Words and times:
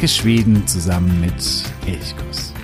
Entdecke 0.00 0.22
Schweden 0.22 0.66
zusammen 0.66 1.20
mit 1.20 1.72
Elchkuss. 1.86 2.54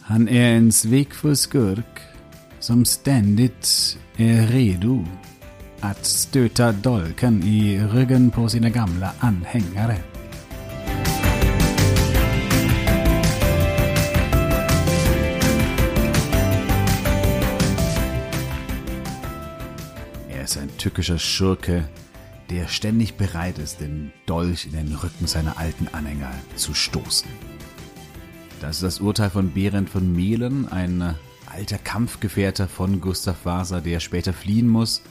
Han 0.00 0.28
är 0.28 0.56
en 0.56 0.72
svekfull 0.72 1.36
skurk 1.36 1.84
som 2.60 2.84
ständigt 2.84 3.98
är 4.16 4.46
redo 4.46 5.04
att 5.80 6.04
stöta 6.04 6.72
dolken 6.72 7.42
i 7.42 7.78
ryggen 7.78 8.30
på 8.30 8.48
sina 8.48 8.68
gamla 8.68 9.12
anhängare. 9.18 10.09
Tückischer 20.80 21.18
Schurke, 21.18 21.88
der 22.48 22.66
ständig 22.66 23.14
bereit 23.14 23.58
ist, 23.58 23.80
den 23.80 24.12
Dolch 24.24 24.64
in 24.64 24.72
den 24.72 24.94
Rücken 24.94 25.26
seiner 25.26 25.58
alten 25.58 25.88
Anhänger 25.88 26.32
zu 26.56 26.72
stoßen. 26.72 27.28
Das 28.60 28.76
ist 28.76 28.82
das 28.82 29.00
Urteil 29.00 29.30
von 29.30 29.52
Behrendt 29.52 29.90
von 29.90 30.12
Mehlen, 30.12 30.66
ein 30.68 31.14
alter 31.46 31.78
Kampfgefährter 31.78 32.66
von 32.66 33.00
Gustav 33.00 33.44
Vasa, 33.44 33.80
der 33.80 34.00
später 34.00 34.32
fliehen 34.32 34.68
muss 34.68 35.02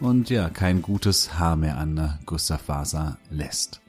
und 0.00 0.28
ja, 0.28 0.50
kein 0.50 0.82
gutes 0.82 1.38
Haar 1.38 1.56
mehr 1.56 1.78
an 1.78 2.18
Gustav 2.26 2.68
Vasa 2.68 3.18
lässt. 3.30 3.80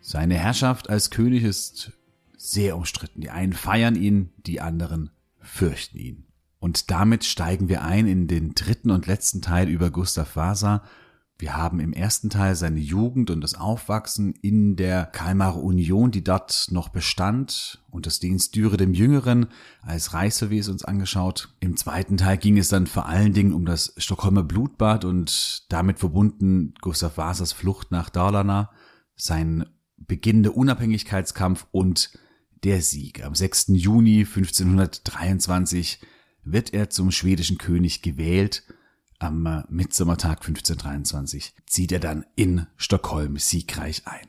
Seine 0.00 0.36
Herrschaft 0.36 0.88
als 0.88 1.10
König 1.10 1.42
ist 1.42 1.92
sehr 2.36 2.76
umstritten. 2.76 3.22
Die 3.22 3.30
einen 3.30 3.54
feiern 3.54 3.96
ihn, 3.96 4.30
die 4.36 4.60
anderen 4.60 5.10
fürchten 5.40 5.98
ihn. 5.98 6.26
Und 6.64 6.90
damit 6.90 7.24
steigen 7.24 7.68
wir 7.68 7.82
ein 7.82 8.06
in 8.06 8.26
den 8.26 8.54
dritten 8.54 8.90
und 8.90 9.06
letzten 9.06 9.42
Teil 9.42 9.68
über 9.68 9.90
Gustav 9.90 10.34
Vasa, 10.34 10.82
wir 11.36 11.54
haben 11.54 11.78
im 11.78 11.92
ersten 11.92 12.30
Teil 12.30 12.56
seine 12.56 12.80
Jugend 12.80 13.28
und 13.28 13.42
das 13.42 13.54
Aufwachsen 13.54 14.32
in 14.40 14.74
der 14.74 15.04
Kalmarer 15.04 15.62
Union, 15.62 16.10
die 16.10 16.24
dort 16.24 16.68
noch 16.70 16.88
bestand, 16.88 17.84
und 17.90 18.06
das 18.06 18.18
Dienst 18.18 18.56
Düre 18.56 18.78
dem 18.78 18.94
Jüngeren 18.94 19.48
als 19.82 20.14
Reichsverwes 20.14 20.70
uns 20.70 20.86
angeschaut. 20.86 21.54
Im 21.60 21.76
zweiten 21.76 22.16
Teil 22.16 22.38
ging 22.38 22.56
es 22.56 22.70
dann 22.70 22.86
vor 22.86 23.04
allen 23.04 23.34
Dingen 23.34 23.52
um 23.52 23.66
das 23.66 23.92
Stockholmer 23.98 24.42
Blutbad 24.42 25.04
und 25.04 25.70
damit 25.70 25.98
verbunden 25.98 26.72
Gustav 26.80 27.18
Vasas 27.18 27.52
Flucht 27.52 27.90
nach 27.90 28.08
Dalarna, 28.08 28.70
sein 29.16 29.66
beginnender 29.98 30.56
Unabhängigkeitskampf 30.56 31.66
und 31.72 32.18
der 32.62 32.80
Sieg. 32.80 33.22
Am 33.22 33.34
6. 33.34 33.66
Juni 33.74 34.20
1523 34.20 36.00
wird 36.44 36.74
er 36.74 36.90
zum 36.90 37.10
schwedischen 37.10 37.58
König 37.58 38.02
gewählt 38.02 38.64
am 39.24 39.46
äh, 39.46 39.62
Mitsommertag 39.68 40.46
1523 40.46 41.54
zieht 41.66 41.92
er 41.92 42.00
dann 42.00 42.26
in 42.36 42.66
Stockholm 42.76 43.38
siegreich 43.38 44.06
ein. 44.06 44.28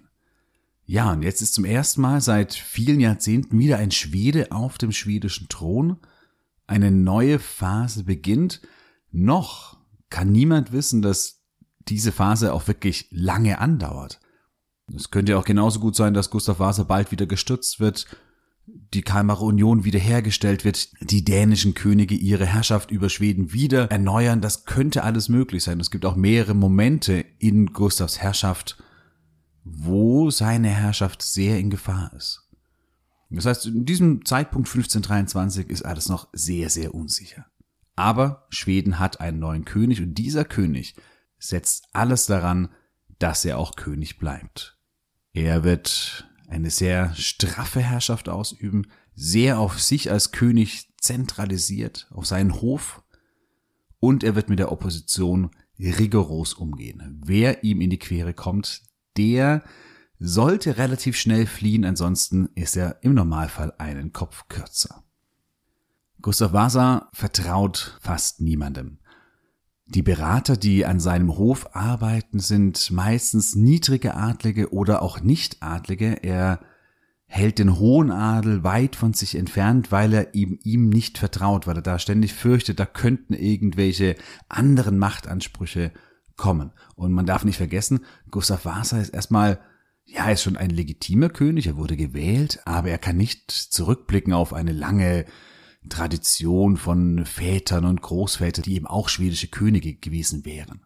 Ja, 0.85 1.11
und 1.11 1.23
jetzt 1.23 1.41
ist 1.41 1.53
zum 1.53 1.65
ersten 1.65 2.01
Mal 2.01 2.21
seit 2.21 2.53
vielen 2.53 2.99
Jahrzehnten 2.99 3.57
wieder 3.57 3.77
ein 3.77 3.91
Schwede 3.91 4.51
auf 4.51 4.77
dem 4.77 4.91
schwedischen 4.91 5.49
Thron. 5.49 5.97
Eine 6.67 6.91
neue 6.91 7.39
Phase 7.39 8.03
beginnt. 8.03 8.61
Noch 9.11 9.77
kann 10.09 10.31
niemand 10.31 10.71
wissen, 10.71 11.01
dass 11.01 11.41
diese 11.87 12.11
Phase 12.11 12.53
auch 12.53 12.67
wirklich 12.67 13.07
lange 13.11 13.59
andauert. 13.59 14.19
Es 14.95 15.09
könnte 15.09 15.31
ja 15.31 15.39
auch 15.39 15.45
genauso 15.45 15.79
gut 15.79 15.95
sein, 15.95 16.13
dass 16.13 16.29
Gustav 16.29 16.59
Vasa 16.59 16.83
bald 16.83 17.11
wieder 17.11 17.25
gestürzt 17.25 17.79
wird 17.79 18.05
die 18.67 19.01
Kalmarer 19.01 19.43
Union 19.43 19.83
wiederhergestellt 19.83 20.65
wird, 20.65 20.89
die 21.01 21.23
dänischen 21.23 21.73
Könige 21.73 22.15
ihre 22.15 22.45
Herrschaft 22.45 22.91
über 22.91 23.09
Schweden 23.09 23.53
wieder 23.53 23.91
erneuern. 23.91 24.41
Das 24.41 24.65
könnte 24.65 25.03
alles 25.03 25.29
möglich 25.29 25.63
sein. 25.63 25.79
Es 25.79 25.91
gibt 25.91 26.05
auch 26.05 26.15
mehrere 26.15 26.55
Momente 26.55 27.25
in 27.39 27.67
Gustavs 27.67 28.19
Herrschaft, 28.19 28.77
wo 29.63 30.31
seine 30.31 30.69
Herrschaft 30.69 31.21
sehr 31.21 31.59
in 31.59 31.69
Gefahr 31.69 32.11
ist. 32.15 32.49
Das 33.29 33.45
heißt, 33.45 33.65
in 33.65 33.85
diesem 33.85 34.23
Zeitpunkt 34.25 34.67
1523 34.67 35.69
ist 35.69 35.83
alles 35.83 36.09
noch 36.09 36.29
sehr, 36.31 36.69
sehr 36.69 36.93
unsicher. 36.93 37.45
Aber 37.95 38.45
Schweden 38.49 38.99
hat 38.99 39.19
einen 39.19 39.39
neuen 39.39 39.65
König 39.65 40.01
und 40.01 40.15
dieser 40.15 40.45
König 40.45 40.95
setzt 41.37 41.87
alles 41.93 42.25
daran, 42.25 42.69
dass 43.19 43.45
er 43.45 43.57
auch 43.57 43.75
König 43.75 44.17
bleibt. 44.17 44.77
Er 45.33 45.63
wird 45.63 46.29
eine 46.47 46.69
sehr 46.69 47.13
straffe 47.15 47.81
Herrschaft 47.81 48.29
ausüben, 48.29 48.87
sehr 49.15 49.59
auf 49.59 49.81
sich 49.81 50.11
als 50.11 50.31
König 50.31 50.93
zentralisiert, 50.99 52.07
auf 52.11 52.25
seinen 52.25 52.61
Hof 52.61 53.03
und 53.99 54.23
er 54.23 54.35
wird 54.35 54.49
mit 54.49 54.59
der 54.59 54.71
Opposition 54.71 55.51
rigoros 55.79 56.53
umgehen. 56.53 57.21
Wer 57.25 57.63
ihm 57.63 57.81
in 57.81 57.89
die 57.89 57.99
Quere 57.99 58.33
kommt, 58.33 58.81
der 59.17 59.63
sollte 60.19 60.77
relativ 60.77 61.17
schnell 61.17 61.45
fliehen, 61.45 61.85
ansonsten 61.85 62.49
ist 62.55 62.77
er 62.77 63.03
im 63.03 63.13
Normalfall 63.13 63.73
einen 63.77 64.13
Kopf 64.13 64.47
kürzer. 64.47 65.03
Gustav 66.21 66.53
Vasa 66.53 67.09
vertraut 67.13 67.97
fast 68.01 68.41
niemandem. 68.41 68.99
Die 69.87 70.01
Berater, 70.01 70.57
die 70.57 70.85
an 70.85 70.99
seinem 70.99 71.37
Hof 71.37 71.75
arbeiten, 71.75 72.39
sind 72.39 72.89
meistens 72.89 73.55
niedrige 73.55 74.15
Adlige 74.15 74.73
oder 74.73 75.03
auch 75.03 75.21
Nichtadlige. 75.21 76.23
Er 76.23 76.59
hält 77.27 77.59
den 77.59 77.77
hohen 77.77 78.11
Adel 78.11 78.63
weit 78.63 78.95
von 78.95 79.13
sich 79.13 79.35
entfernt, 79.35 79.91
weil 79.91 80.13
er 80.13 80.33
ihm, 80.33 80.57
ihm 80.63 80.89
nicht 80.89 81.19
vertraut, 81.19 81.67
weil 81.67 81.75
er 81.75 81.81
da 81.83 81.99
ständig 81.99 82.33
fürchtet, 82.33 82.79
da 82.79 82.85
könnten 82.85 83.33
irgendwelche 83.33 84.15
anderen 84.49 84.97
Machtansprüche 84.97 85.91
kommen. 86.35 86.71
Und 86.95 87.13
man 87.13 87.25
darf 87.27 87.45
nicht 87.45 87.57
vergessen, 87.57 88.01
Gustav 88.31 88.65
Vasa 88.65 88.99
ist 88.99 89.13
erstmal, 89.13 89.59
ja, 90.05 90.29
ist 90.29 90.43
schon 90.43 90.57
ein 90.57 90.69
legitimer 90.71 91.29
König, 91.29 91.67
er 91.67 91.77
wurde 91.77 91.95
gewählt, 91.97 92.59
aber 92.65 92.89
er 92.89 92.97
kann 92.97 93.17
nicht 93.17 93.51
zurückblicken 93.51 94.33
auf 94.33 94.53
eine 94.53 94.71
lange 94.71 95.25
Tradition 95.89 96.77
von 96.77 97.25
Vätern 97.25 97.85
und 97.85 98.01
Großvätern, 98.01 98.63
die 98.63 98.75
eben 98.75 98.87
auch 98.87 99.09
schwedische 99.09 99.47
Könige 99.47 99.95
gewesen 99.95 100.45
wären. 100.45 100.81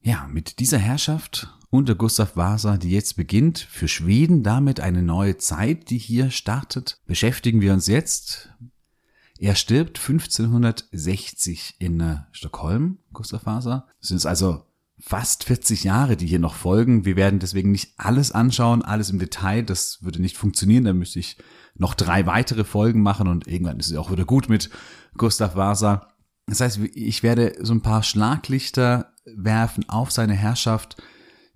Ja, 0.00 0.28
mit 0.30 0.58
dieser 0.58 0.78
Herrschaft 0.78 1.48
unter 1.70 1.94
Gustav 1.94 2.36
Vasa, 2.36 2.76
die 2.76 2.90
jetzt 2.90 3.16
beginnt, 3.16 3.58
für 3.58 3.88
Schweden 3.88 4.42
damit 4.42 4.80
eine 4.80 5.02
neue 5.02 5.38
Zeit, 5.38 5.88
die 5.90 5.98
hier 5.98 6.30
startet, 6.30 7.00
beschäftigen 7.06 7.60
wir 7.60 7.72
uns 7.72 7.86
jetzt. 7.86 8.50
Er 9.38 9.54
stirbt 9.54 9.98
1560 9.98 11.76
in 11.78 12.00
äh, 12.00 12.16
Stockholm, 12.30 12.98
Gustav 13.12 13.46
Vasa. 13.46 13.88
Das 14.00 14.08
sind 14.08 14.26
also 14.26 14.66
fast 15.02 15.44
40 15.44 15.84
Jahre, 15.84 16.16
die 16.16 16.26
hier 16.26 16.38
noch 16.38 16.54
folgen. 16.54 17.04
Wir 17.04 17.16
werden 17.16 17.40
deswegen 17.40 17.72
nicht 17.72 17.94
alles 17.98 18.30
anschauen, 18.30 18.82
alles 18.82 19.10
im 19.10 19.18
Detail. 19.18 19.62
Das 19.62 19.98
würde 20.02 20.22
nicht 20.22 20.36
funktionieren. 20.36 20.84
Da 20.84 20.92
müsste 20.92 21.18
ich 21.18 21.36
noch 21.74 21.94
drei 21.94 22.24
weitere 22.26 22.64
Folgen 22.64 23.02
machen 23.02 23.26
und 23.26 23.48
irgendwann 23.48 23.80
ist 23.80 23.90
es 23.90 23.96
auch 23.96 24.12
wieder 24.12 24.24
gut 24.24 24.48
mit 24.48 24.70
Gustav 25.16 25.56
Vasa. 25.56 26.08
Das 26.46 26.60
heißt, 26.60 26.78
ich 26.94 27.22
werde 27.22 27.54
so 27.60 27.74
ein 27.74 27.82
paar 27.82 28.02
Schlaglichter 28.02 29.12
werfen 29.24 29.88
auf 29.88 30.12
seine 30.12 30.34
Herrschaft, 30.34 31.02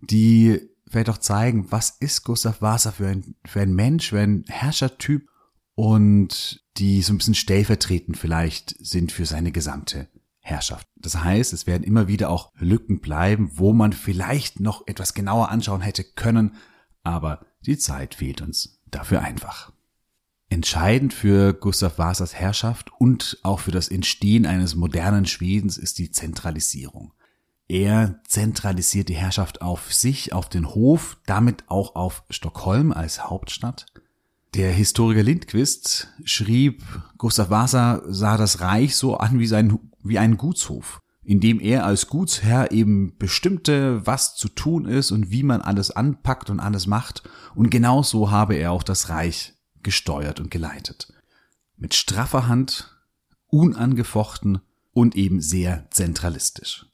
die 0.01 0.61
vielleicht 0.89 1.11
auch 1.11 1.19
zeigen, 1.19 1.71
was 1.71 1.91
ist 2.01 2.25
Gustav 2.25 2.61
Vasa 2.61 2.91
für 2.91 3.09
ein, 3.09 3.37
für 3.45 3.60
ein 3.60 3.75
Mensch, 3.75 4.10
für 4.10 4.21
ein 4.21 4.45
Herrschertyp 4.49 5.28
und 5.75 6.65
die 6.78 7.03
so 7.03 7.13
ein 7.13 7.19
bisschen 7.19 7.34
stellvertretend 7.34 8.16
vielleicht 8.16 8.75
sind 8.84 9.13
für 9.13 9.27
seine 9.27 9.53
gesamte 9.53 10.09
Herrschaft. 10.47 10.87
Das 10.95 11.22
heißt, 11.22 11.53
es 11.53 11.66
werden 11.66 11.83
immer 11.83 12.07
wieder 12.07 12.31
auch 12.31 12.53
Lücken 12.57 13.01
bleiben, 13.01 13.51
wo 13.54 13.72
man 13.72 13.93
vielleicht 13.93 14.60
noch 14.60 14.87
etwas 14.87 15.13
genauer 15.13 15.51
anschauen 15.51 15.81
hätte 15.81 16.04
können, 16.04 16.54
aber 17.03 17.45
die 17.63 17.77
Zeit 17.77 18.15
fehlt 18.15 18.43
uns 18.43 18.81
dafür 18.87 19.22
einfach. 19.22 19.72
Entscheidend 20.48 21.13
für 21.13 21.53
Gustav 21.53 21.98
Vasas 21.98 22.34
Herrschaft 22.34 22.93
und 22.98 23.39
auch 23.43 23.59
für 23.59 23.72
das 23.72 23.89
Entstehen 23.89 24.47
eines 24.47 24.77
modernen 24.77 25.27
Schwedens 25.27 25.77
ist 25.78 25.98
die 25.98 26.13
Zentralisierung. 26.13 27.13
Er 27.66 28.21
zentralisiert 28.28 29.09
die 29.09 29.16
Herrschaft 29.16 29.60
auf 29.60 29.92
sich, 29.92 30.33
auf 30.33 30.49
den 30.49 30.69
Hof, 30.69 31.19
damit 31.27 31.65
auch 31.66 31.97
auf 31.97 32.22
Stockholm 32.31 32.92
als 32.92 33.28
Hauptstadt. 33.28 33.87
Der 34.54 34.71
Historiker 34.71 35.25
Lindquist 35.25 36.09
schrieb, 36.25 36.84
Gustav 37.19 37.51
Vasa 37.51 38.03
sah 38.07 38.37
das 38.37 38.60
Reich 38.60 38.95
so 38.95 39.16
an 39.16 39.41
wie, 39.41 39.49
sein, 39.49 39.78
wie 40.08 40.18
ein 40.18 40.36
Gutshof, 40.36 41.03
in 41.22 41.41
dem 41.41 41.60
er 41.60 41.84
als 41.84 42.06
Gutsherr 42.06 42.70
eben 42.70 43.16
bestimmte, 43.18 44.06
was 44.06 44.36
zu 44.36 44.48
tun 44.48 44.86
ist 44.86 45.10
und 45.10 45.30
wie 45.30 45.42
man 45.42 45.60
alles 45.60 45.91
anpackt 45.91 46.50
und 46.50 46.60
alles 46.60 46.86
macht. 46.86 47.28
Und 47.54 47.70
genau 47.70 48.03
so 48.03 48.30
habe 48.30 48.54
er 48.54 48.72
auch 48.72 48.82
das 48.82 49.08
Reich 49.08 49.54
gesteuert 49.82 50.41
und 50.41 50.50
geleitet. 50.50 51.12
Mit 51.76 51.94
straffer 51.94 52.48
Hand, 52.48 52.97
unangefochten 53.48 54.60
und 54.92 55.16
eben 55.16 55.41
sehr 55.41 55.86
zentralistisch. 55.91 56.86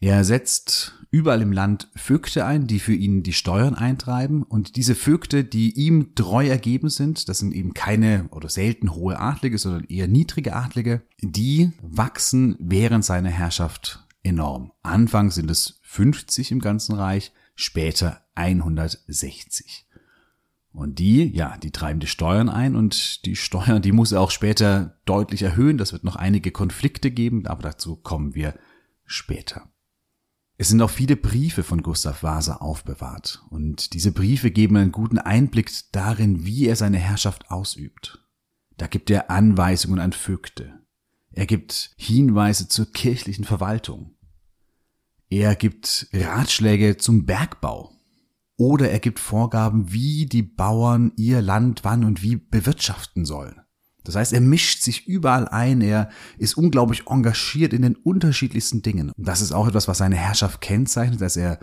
Er 0.00 0.24
setzt 0.24 0.94
überall 1.10 1.42
im 1.42 1.52
Land 1.52 1.88
Vögte 1.94 2.46
ein, 2.46 2.66
die 2.66 2.78
für 2.78 2.94
ihn 2.94 3.22
die 3.22 3.34
Steuern 3.34 3.74
eintreiben. 3.74 4.42
Und 4.42 4.76
diese 4.76 4.94
Vögte, 4.94 5.44
die 5.44 5.72
ihm 5.72 6.14
treu 6.14 6.46
ergeben 6.46 6.88
sind, 6.88 7.28
das 7.28 7.38
sind 7.38 7.52
eben 7.52 7.74
keine 7.74 8.26
oder 8.30 8.48
selten 8.48 8.94
hohe 8.94 9.18
Adlige, 9.18 9.58
sondern 9.58 9.84
eher 9.84 10.08
niedrige 10.08 10.56
Adlige, 10.56 11.02
die 11.20 11.72
wachsen 11.82 12.56
während 12.58 13.04
seiner 13.04 13.28
Herrschaft 13.28 14.06
enorm. 14.22 14.72
Anfangs 14.82 15.34
sind 15.34 15.50
es 15.50 15.80
50 15.82 16.52
im 16.52 16.60
ganzen 16.60 16.94
Reich, 16.94 17.32
später 17.54 18.22
160. 18.36 19.86
Und 20.72 20.98
die, 20.98 21.24
ja, 21.36 21.58
die 21.58 21.72
treiben 21.72 22.00
die 22.00 22.06
Steuern 22.06 22.48
ein 22.48 22.76
und 22.76 23.26
die 23.26 23.36
Steuern, 23.36 23.82
die 23.82 23.92
muss 23.92 24.12
er 24.12 24.20
auch 24.20 24.30
später 24.30 24.98
deutlich 25.04 25.42
erhöhen. 25.42 25.76
Das 25.76 25.92
wird 25.92 26.04
noch 26.04 26.16
einige 26.16 26.52
Konflikte 26.52 27.10
geben, 27.10 27.46
aber 27.46 27.62
dazu 27.62 27.96
kommen 27.96 28.34
wir 28.34 28.54
später. 29.04 29.68
Es 30.60 30.68
sind 30.68 30.82
auch 30.82 30.90
viele 30.90 31.16
Briefe 31.16 31.62
von 31.62 31.82
Gustav 31.82 32.22
Vasa 32.22 32.56
aufbewahrt 32.56 33.42
und 33.48 33.94
diese 33.94 34.12
Briefe 34.12 34.50
geben 34.50 34.76
einen 34.76 34.92
guten 34.92 35.16
Einblick 35.16 35.70
darin, 35.90 36.44
wie 36.44 36.66
er 36.66 36.76
seine 36.76 36.98
Herrschaft 36.98 37.50
ausübt. 37.50 38.22
Da 38.76 38.86
gibt 38.86 39.08
er 39.08 39.30
Anweisungen 39.30 39.98
an 40.00 40.12
Vögte. 40.12 40.78
Er 41.30 41.46
gibt 41.46 41.94
Hinweise 41.96 42.68
zur 42.68 42.92
kirchlichen 42.92 43.46
Verwaltung. 43.46 44.16
Er 45.30 45.54
gibt 45.56 46.08
Ratschläge 46.12 46.98
zum 46.98 47.24
Bergbau. 47.24 47.92
Oder 48.58 48.90
er 48.90 49.00
gibt 49.00 49.18
Vorgaben, 49.18 49.94
wie 49.94 50.26
die 50.26 50.42
Bauern 50.42 51.12
ihr 51.16 51.40
Land 51.40 51.84
wann 51.84 52.04
und 52.04 52.20
wie 52.20 52.36
bewirtschaften 52.36 53.24
sollen. 53.24 53.62
Das 54.04 54.16
heißt, 54.16 54.32
er 54.32 54.40
mischt 54.40 54.82
sich 54.82 55.06
überall 55.06 55.48
ein, 55.48 55.80
er 55.80 56.08
ist 56.38 56.56
unglaublich 56.56 57.06
engagiert 57.06 57.72
in 57.72 57.82
den 57.82 57.96
unterschiedlichsten 57.96 58.82
Dingen. 58.82 59.10
Und 59.10 59.28
das 59.28 59.40
ist 59.40 59.52
auch 59.52 59.68
etwas, 59.68 59.88
was 59.88 59.98
seine 59.98 60.16
Herrschaft 60.16 60.60
kennzeichnet, 60.60 61.20
dass 61.20 61.36
er 61.36 61.60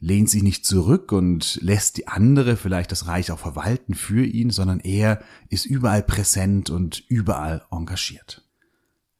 lehnt 0.00 0.28
sich 0.28 0.42
nicht 0.42 0.66
zurück 0.66 1.12
und 1.12 1.58
lässt 1.62 1.96
die 1.96 2.08
andere 2.08 2.56
vielleicht 2.56 2.92
das 2.92 3.06
Reich 3.06 3.30
auch 3.30 3.38
verwalten 3.38 3.94
für 3.94 4.24
ihn, 4.24 4.50
sondern 4.50 4.80
er 4.80 5.22
ist 5.48 5.64
überall 5.64 6.02
präsent 6.02 6.68
und 6.68 7.02
überall 7.08 7.64
engagiert. 7.70 8.42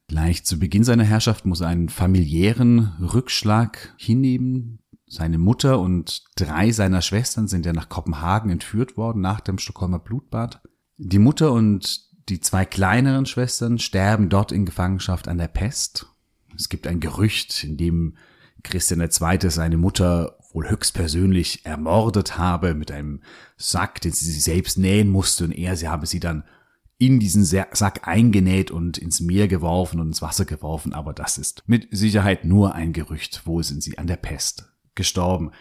Gleich 0.07 0.45
zu 0.45 0.59
Beginn 0.59 0.83
seiner 0.83 1.03
Herrschaft 1.03 1.45
muss 1.45 1.61
er 1.61 1.67
einen 1.67 1.89
familiären 1.89 2.93
Rückschlag 3.01 3.95
hinnehmen. 3.97 4.79
Seine 5.07 5.39
Mutter 5.39 5.79
und 5.79 6.23
drei 6.35 6.71
seiner 6.71 7.01
Schwestern 7.01 7.47
sind 7.47 7.65
ja 7.65 7.73
nach 7.73 7.89
Kopenhagen 7.89 8.51
entführt 8.51 8.97
worden 8.97 9.21
nach 9.21 9.39
dem 9.39 9.57
Stockholmer 9.57 9.99
Blutbad. 9.99 10.61
Die 10.97 11.19
Mutter 11.19 11.51
und 11.51 12.04
die 12.29 12.39
zwei 12.39 12.65
kleineren 12.65 13.25
Schwestern 13.25 13.77
sterben 13.77 14.29
dort 14.29 14.51
in 14.51 14.65
Gefangenschaft 14.65 15.27
an 15.27 15.37
der 15.37 15.47
Pest. 15.47 16.07
Es 16.55 16.69
gibt 16.69 16.87
ein 16.87 16.99
Gerücht, 16.99 17.63
in 17.63 17.77
dem 17.77 18.17
Christian 18.63 19.01
II. 19.01 19.49
seine 19.49 19.77
Mutter 19.77 20.37
wohl 20.51 20.69
höchstpersönlich 20.69 21.65
ermordet 21.65 22.37
habe 22.37 22.73
mit 22.73 22.91
einem 22.91 23.21
Sack, 23.57 24.01
den 24.01 24.11
sie 24.11 24.31
selbst 24.31 24.77
nähen 24.77 25.09
musste 25.09 25.43
und 25.43 25.51
er, 25.51 25.75
sie 25.75 25.87
habe 25.87 26.07
sie 26.07 26.19
dann 26.19 26.43
in 26.97 27.19
diesen 27.19 27.43
Sack 27.43 28.07
eingenäht 28.07 28.71
und 28.71 28.97
ins 28.97 29.19
Meer 29.19 29.47
geworfen 29.47 29.99
und 29.99 30.07
ins 30.07 30.21
Wasser 30.21 30.45
geworfen, 30.45 30.93
aber 30.93 31.13
das 31.13 31.37
ist 31.37 31.63
mit 31.67 31.89
Sicherheit 31.91 32.45
nur 32.45 32.73
ein 32.73 32.93
Gerücht. 32.93 33.45
Wohl 33.45 33.63
sind 33.63 33.83
sie 33.83 33.97
an 33.97 34.07
der 34.07 34.15
Pest 34.15 34.71
gestorben. 34.95 35.51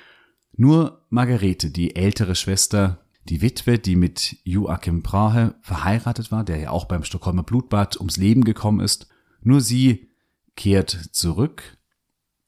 Nur 0.56 1.05
Margarete, 1.10 1.70
die 1.70 1.96
ältere 1.96 2.37
Schwester, 2.37 3.03
die 3.28 3.42
Witwe, 3.42 3.78
die 3.78 3.96
mit 3.96 4.36
Joachim 4.44 5.02
Brahe 5.02 5.54
verheiratet 5.62 6.30
war, 6.30 6.44
der 6.44 6.58
ja 6.58 6.70
auch 6.70 6.84
beim 6.84 7.04
Stockholmer 7.04 7.42
Blutbad 7.42 7.96
ums 7.98 8.16
Leben 8.16 8.44
gekommen 8.44 8.80
ist, 8.80 9.08
nur 9.40 9.60
sie 9.60 10.10
kehrt 10.56 10.90
zurück. 11.12 11.78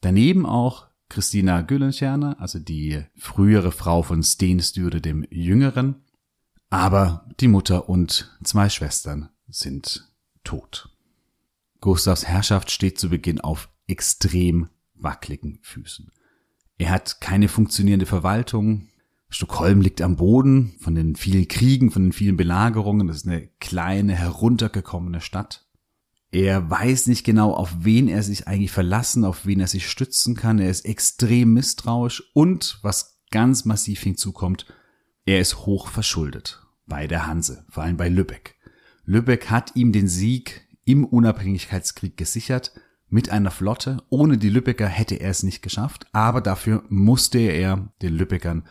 Daneben 0.00 0.46
auch 0.46 0.88
Christina 1.08 1.62
Güllencherner, 1.62 2.40
also 2.40 2.58
die 2.58 3.04
frühere 3.16 3.72
Frau 3.72 4.02
von 4.02 4.22
Sten 4.22 4.60
Sture 4.60 5.00
dem 5.00 5.26
Jüngeren, 5.30 6.04
aber 6.68 7.28
die 7.40 7.48
Mutter 7.48 7.88
und 7.88 8.36
zwei 8.42 8.68
Schwestern 8.68 9.30
sind 9.48 10.12
tot. 10.44 10.90
Gustavs 11.80 12.26
Herrschaft 12.26 12.70
steht 12.70 12.98
zu 12.98 13.10
Beginn 13.10 13.40
auf 13.40 13.68
extrem 13.86 14.68
wackeligen 14.94 15.58
Füßen. 15.62 16.10
Er 16.78 16.90
hat 16.90 17.20
keine 17.20 17.48
funktionierende 17.48 18.06
Verwaltung. 18.06 18.88
Stockholm 19.28 19.80
liegt 19.80 20.00
am 20.00 20.16
Boden 20.16 20.76
von 20.80 20.94
den 20.94 21.16
vielen 21.16 21.48
Kriegen, 21.48 21.90
von 21.90 22.04
den 22.04 22.12
vielen 22.12 22.36
Belagerungen. 22.36 23.08
Das 23.08 23.18
ist 23.18 23.26
eine 23.26 23.48
kleine, 23.60 24.14
heruntergekommene 24.14 25.20
Stadt. 25.20 25.66
Er 26.30 26.68
weiß 26.70 27.06
nicht 27.06 27.24
genau, 27.24 27.52
auf 27.52 27.70
wen 27.80 28.08
er 28.08 28.22
sich 28.22 28.46
eigentlich 28.46 28.72
verlassen, 28.72 29.24
auf 29.24 29.46
wen 29.46 29.60
er 29.60 29.68
sich 29.68 29.88
stützen 29.88 30.36
kann. 30.36 30.58
Er 30.58 30.70
ist 30.70 30.84
extrem 30.84 31.54
misstrauisch 31.54 32.22
und, 32.34 32.78
was 32.82 33.20
ganz 33.30 33.64
massiv 33.64 34.00
hinzukommt, 34.00 34.66
er 35.24 35.40
ist 35.40 35.66
hoch 35.66 35.88
verschuldet 35.88 36.62
bei 36.86 37.06
der 37.06 37.26
Hanse, 37.26 37.64
vor 37.68 37.82
allem 37.82 37.96
bei 37.96 38.08
Lübeck. 38.08 38.54
Lübeck 39.04 39.50
hat 39.50 39.74
ihm 39.74 39.92
den 39.92 40.08
Sieg 40.08 40.68
im 40.84 41.04
Unabhängigkeitskrieg 41.04 42.16
gesichert 42.16 42.72
mit 43.08 43.30
einer 43.30 43.50
Flotte. 43.50 44.02
Ohne 44.08 44.38
die 44.38 44.50
Lübecker 44.50 44.86
hätte 44.86 45.16
er 45.16 45.30
es 45.30 45.42
nicht 45.42 45.62
geschafft, 45.62 46.06
aber 46.12 46.40
dafür 46.40 46.84
musste 46.88 47.38
er 47.38 47.92
den 48.02 48.14
Lübeckern 48.14 48.68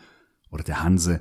oder 0.56 0.64
der 0.64 0.82
Hanse 0.82 1.20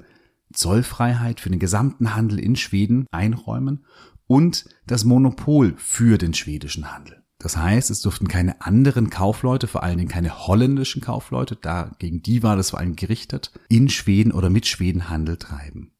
Zollfreiheit 0.53 1.41
für 1.41 1.49
den 1.49 1.59
gesamten 1.59 2.15
Handel 2.15 2.39
in 2.39 2.55
Schweden 2.55 3.05
einräumen 3.11 3.83
und 4.27 4.69
das 4.87 5.03
Monopol 5.03 5.73
für 5.77 6.17
den 6.17 6.33
schwedischen 6.33 6.89
Handel. 6.91 7.21
Das 7.37 7.57
heißt, 7.57 7.91
es 7.91 7.99
durften 8.01 8.29
keine 8.29 8.61
anderen 8.61 9.09
Kaufleute, 9.09 9.67
vor 9.67 9.83
allen 9.83 9.97
Dingen 9.97 10.09
keine 10.09 10.47
holländischen 10.47 11.01
Kaufleute, 11.01 11.57
da 11.57 11.91
gegen 11.99 12.21
die 12.21 12.41
war 12.41 12.55
das 12.55 12.69
vor 12.69 12.79
allem 12.79 12.95
gerichtet, 12.95 13.51
in 13.67 13.89
Schweden 13.89 14.31
oder 14.31 14.49
mit 14.49 14.65
Schweden 14.65 15.09
Handel 15.09 15.35
treiben. 15.37 15.91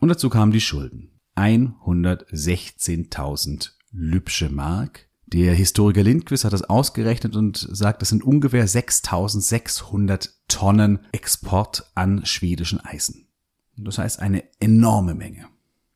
Und 0.00 0.10
dazu 0.10 0.28
kamen 0.28 0.52
die 0.52 0.60
Schulden. 0.60 1.18
116.000 1.36 3.70
lübsche 3.90 4.50
Mark. 4.50 5.08
Der 5.32 5.54
Historiker 5.54 6.02
Lindquist 6.02 6.44
hat 6.44 6.52
das 6.52 6.62
ausgerechnet 6.62 7.36
und 7.36 7.56
sagt, 7.56 8.02
das 8.02 8.10
sind 8.10 8.22
ungefähr 8.22 8.68
6.600 8.68 10.28
Tonnen 10.48 11.00
Export 11.12 11.90
an 11.94 12.26
schwedischen 12.26 12.80
Eisen. 12.80 13.28
Das 13.76 13.96
heißt 13.96 14.20
eine 14.20 14.44
enorme 14.60 15.14
Menge. 15.14 15.46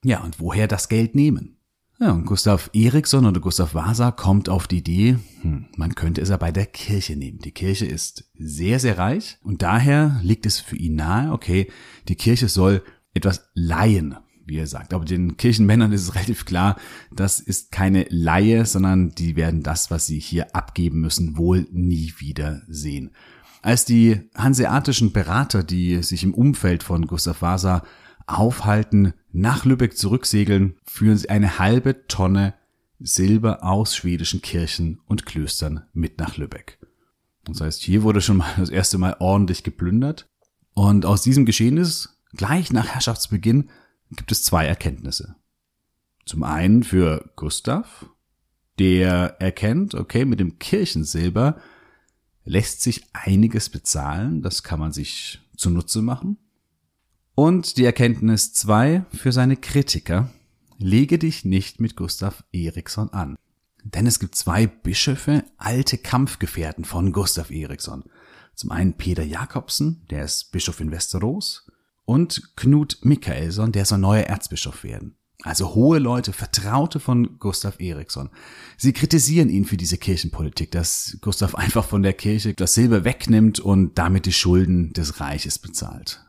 Ja, 0.03 0.23
und 0.23 0.41
woher 0.41 0.69
das 0.69 0.89
Geld 0.89 1.15
nehmen? 1.15 1.57
Ja, 1.99 2.13
und 2.13 2.27
Gustav 2.27 2.71
Eriksson 2.73 3.27
oder 3.27 3.41
Gustav 3.41 3.75
Vasa 3.75 4.11
kommt 4.11 4.49
auf 4.49 4.67
die 4.67 4.79
Idee, 4.79 5.19
hm, 5.43 5.67
man 5.77 5.95
könnte 5.95 6.21
es 6.21 6.29
ja 6.29 6.37
bei 6.37 6.53
der 6.53 6.67
Kirche 6.67 7.17
nehmen. 7.17 7.39
Die 7.39 7.53
Kirche 7.53 7.87
ist 7.87 8.31
sehr, 8.39 8.79
sehr 8.81 8.99
reich 8.99 9.39
und 9.43 9.63
daher 9.63 10.21
liegt 10.23 10.47
es 10.47 10.61
für 10.61 10.77
ihn 10.77 10.97
nahe, 10.97 11.33
okay, 11.33 11.71
die 12.09 12.17
Kirche 12.17 12.49
soll 12.49 12.83
etwas 13.15 13.49
leihen, 13.55 14.17
wie 14.47 14.59
er 14.59 14.67
sagt. 14.67 14.95
Aber 14.95 15.05
den 15.05 15.37
Kirchenmännern 15.37 15.93
ist 15.93 16.03
es 16.03 16.15
relativ 16.15 16.45
klar, 16.45 16.77
das 17.13 17.41
ist 17.41 17.73
keine 17.73 18.07
Laie, 18.09 18.65
sondern 18.65 19.11
die 19.11 19.37
werden 19.37 19.63
das, 19.63 19.91
was 19.91 20.07
sie 20.07 20.19
hier 20.19 20.55
abgeben 20.55 21.01
müssen, 21.01 21.37
wohl 21.37 21.67
nie 21.71 22.15
wieder 22.19 22.63
sehen. 22.69 23.11
Als 23.63 23.85
die 23.85 24.21
hanseatischen 24.37 25.13
Berater, 25.13 25.65
die 25.65 26.03
sich 26.03 26.23
im 26.23 26.35
Umfeld 26.35 26.83
von 26.83 27.07
Gustav 27.07 27.43
Vasa 27.43 27.83
aufhalten, 28.27 29.13
nach 29.33 29.65
Lübeck 29.65 29.97
zurücksegeln, 29.97 30.77
führen 30.85 31.17
sie 31.17 31.31
eine 31.31 31.59
halbe 31.59 32.07
Tonne 32.07 32.55
Silber 32.99 33.63
aus 33.63 33.95
schwedischen 33.95 34.41
Kirchen 34.41 35.01
und 35.07 35.27
Klöstern 35.27 35.83
mit 35.93 36.19
nach 36.19 36.37
Lübeck. 36.37 36.79
Das 37.45 37.61
heißt, 37.61 37.83
hier 37.83 38.03
wurde 38.03 38.21
schon 38.21 38.39
mal 38.39 38.55
das 38.57 38.71
erste 38.71 38.99
Mal 38.99 39.17
ordentlich 39.19 39.63
geplündert. 39.63 40.29
Und 40.75 41.07
aus 41.07 41.23
diesem 41.23 41.47
Geschehnis, 41.47 42.21
gleich 42.35 42.73
nach 42.73 42.89
Herrschaftsbeginn, 42.89 43.71
gibt 44.11 44.33
es 44.33 44.43
zwei 44.43 44.67
Erkenntnisse. 44.67 45.37
Zum 46.25 46.43
einen 46.43 46.83
für 46.83 47.31
Gustav, 47.37 48.07
der 48.79 49.41
erkennt, 49.41 49.95
okay, 49.95 50.25
mit 50.25 50.41
dem 50.41 50.59
Kirchensilber 50.59 51.61
lässt 52.45 52.83
sich 52.83 53.05
einiges 53.13 53.71
bezahlen, 53.71 54.43
das 54.43 54.63
kann 54.63 54.81
man 54.81 54.93
sich 54.93 55.41
zunutze 55.57 56.03
machen. 56.03 56.39
Und 57.35 57.77
die 57.77 57.85
Erkenntnis 57.85 58.55
zwei 58.55 59.05
für 59.13 59.31
seine 59.31 59.57
Kritiker. 59.57 60.31
Lege 60.79 61.19
dich 61.19 61.45
nicht 61.45 61.81
mit 61.81 61.97
Gustav 61.97 62.45
Eriksson 62.53 63.11
an. 63.13 63.37
Denn 63.85 64.07
es 64.07 64.19
gibt 64.19 64.35
zwei 64.35 64.67
Bischöfe, 64.67 65.45
alte 65.59 65.99
Kampfgefährten 65.99 66.85
von 66.85 67.13
Gustav 67.13 67.51
Eriksson. 67.51 68.05
Zum 68.55 68.71
einen 68.71 68.95
Peter 68.95 69.23
Jakobsen, 69.23 70.07
der 70.11 70.25
ist 70.25 70.51
Bischof 70.51 70.81
in 70.81 70.91
Westeros, 70.91 71.71
und 72.07 72.57
Knut 72.57 72.99
Michaelsson, 73.03 73.73
der 73.73 73.85
soll 73.85 73.99
neuer 73.99 74.23
Erzbischof 74.23 74.83
werden. 74.83 75.17
Also 75.43 75.75
hohe 75.75 75.99
Leute, 75.99 76.33
Vertraute 76.33 76.99
von 76.99 77.39
Gustav 77.39 77.79
Eriksson. 77.79 78.31
Sie 78.79 78.95
kritisieren 78.95 79.51
ihn 79.51 79.67
für 79.67 79.77
diese 79.77 79.99
Kirchenpolitik, 79.99 80.71
dass 80.71 81.19
Gustav 81.21 81.55
einfach 81.55 81.85
von 81.85 82.03
der 82.03 82.15
Kirche 82.15 82.55
das 82.55 82.73
Silber 82.73 83.05
wegnimmt 83.05 83.61
und 83.61 83.99
damit 83.99 84.25
die 84.25 84.33
Schulden 84.33 84.95
des 84.95 85.21
Reiches 85.21 85.59
bezahlt 85.59 86.27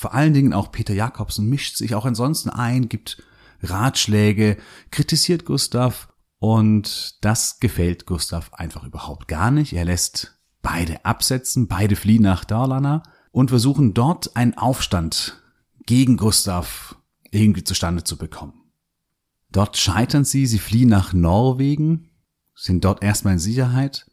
vor 0.00 0.14
allen 0.14 0.32
Dingen 0.32 0.54
auch 0.54 0.72
Peter 0.72 0.94
Jakobsen 0.94 1.46
mischt 1.50 1.76
sich 1.76 1.94
auch 1.94 2.06
ansonsten 2.06 2.48
ein, 2.48 2.88
gibt 2.88 3.22
Ratschläge, 3.62 4.56
kritisiert 4.90 5.44
Gustav 5.44 6.08
und 6.38 7.22
das 7.22 7.60
gefällt 7.60 8.06
Gustav 8.06 8.54
einfach 8.54 8.84
überhaupt 8.84 9.28
gar 9.28 9.50
nicht. 9.50 9.74
Er 9.74 9.84
lässt 9.84 10.40
Beide 10.62 11.04
absetzen, 11.04 11.68
beide 11.68 11.96
fliehen 11.96 12.22
nach 12.22 12.44
Dalarna 12.44 13.02
und 13.32 13.50
versuchen 13.50 13.94
dort 13.94 14.36
einen 14.36 14.54
Aufstand 14.54 15.40
gegen 15.86 16.16
Gustav 16.16 16.96
irgendwie 17.30 17.64
zustande 17.64 18.04
zu 18.04 18.16
bekommen. 18.16 18.54
Dort 19.52 19.76
scheitern 19.76 20.24
sie, 20.24 20.46
sie 20.46 20.58
fliehen 20.58 20.88
nach 20.88 21.12
Norwegen, 21.12 22.10
sind 22.54 22.84
dort 22.84 23.02
erstmal 23.02 23.34
in 23.34 23.38
Sicherheit, 23.38 24.06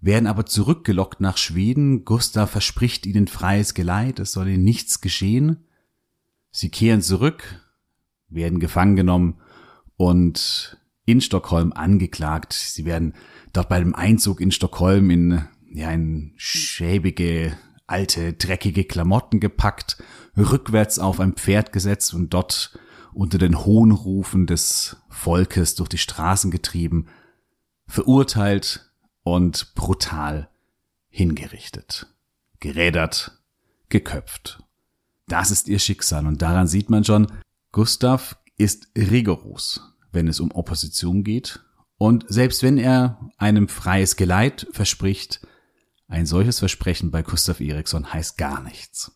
werden 0.00 0.26
aber 0.26 0.44
zurückgelockt 0.46 1.20
nach 1.20 1.38
Schweden. 1.38 2.04
Gustav 2.04 2.50
verspricht 2.50 3.06
ihnen 3.06 3.28
freies 3.28 3.74
Geleit, 3.74 4.18
es 4.18 4.32
soll 4.32 4.48
ihnen 4.48 4.64
nichts 4.64 5.00
geschehen. 5.00 5.64
Sie 6.50 6.68
kehren 6.68 7.00
zurück, 7.00 7.62
werden 8.28 8.60
gefangen 8.60 8.96
genommen 8.96 9.40
und 9.96 10.78
in 11.06 11.20
Stockholm 11.20 11.72
angeklagt. 11.72 12.52
Sie 12.52 12.84
werden 12.84 13.14
dort 13.52 13.68
bei 13.68 13.78
dem 13.78 13.94
Einzug 13.94 14.40
in 14.40 14.50
Stockholm 14.50 15.10
in, 15.10 15.44
ja, 15.72 15.90
in 15.90 16.32
schäbige, 16.36 17.56
alte, 17.92 18.32
dreckige 18.32 18.84
Klamotten 18.84 19.38
gepackt, 19.38 20.02
rückwärts 20.36 20.98
auf 20.98 21.20
ein 21.20 21.34
Pferd 21.34 21.72
gesetzt 21.72 22.14
und 22.14 22.30
dort 22.30 22.78
unter 23.12 23.38
den 23.38 23.64
Hohnrufen 23.64 24.46
des 24.46 24.96
Volkes 25.10 25.74
durch 25.74 25.90
die 25.90 25.98
Straßen 25.98 26.50
getrieben, 26.50 27.06
verurteilt 27.86 28.90
und 29.22 29.74
brutal 29.74 30.48
hingerichtet, 31.08 32.06
gerädert, 32.58 33.38
geköpft. 33.90 34.62
Das 35.28 35.50
ist 35.50 35.68
ihr 35.68 35.78
Schicksal 35.78 36.26
und 36.26 36.40
daran 36.40 36.66
sieht 36.66 36.88
man 36.88 37.04
schon, 37.04 37.26
Gustav 37.70 38.38
ist 38.56 38.88
rigoros, 38.96 39.80
wenn 40.10 40.28
es 40.28 40.40
um 40.40 40.50
Opposition 40.52 41.24
geht 41.24 41.60
und 41.98 42.24
selbst 42.28 42.62
wenn 42.62 42.78
er 42.78 43.20
einem 43.36 43.68
freies 43.68 44.16
Geleit 44.16 44.66
verspricht, 44.72 45.46
ein 46.12 46.26
solches 46.26 46.58
Versprechen 46.58 47.10
bei 47.10 47.22
Gustav 47.22 47.60
Eriksson 47.60 48.12
heißt 48.12 48.36
gar 48.36 48.62
nichts. 48.62 49.12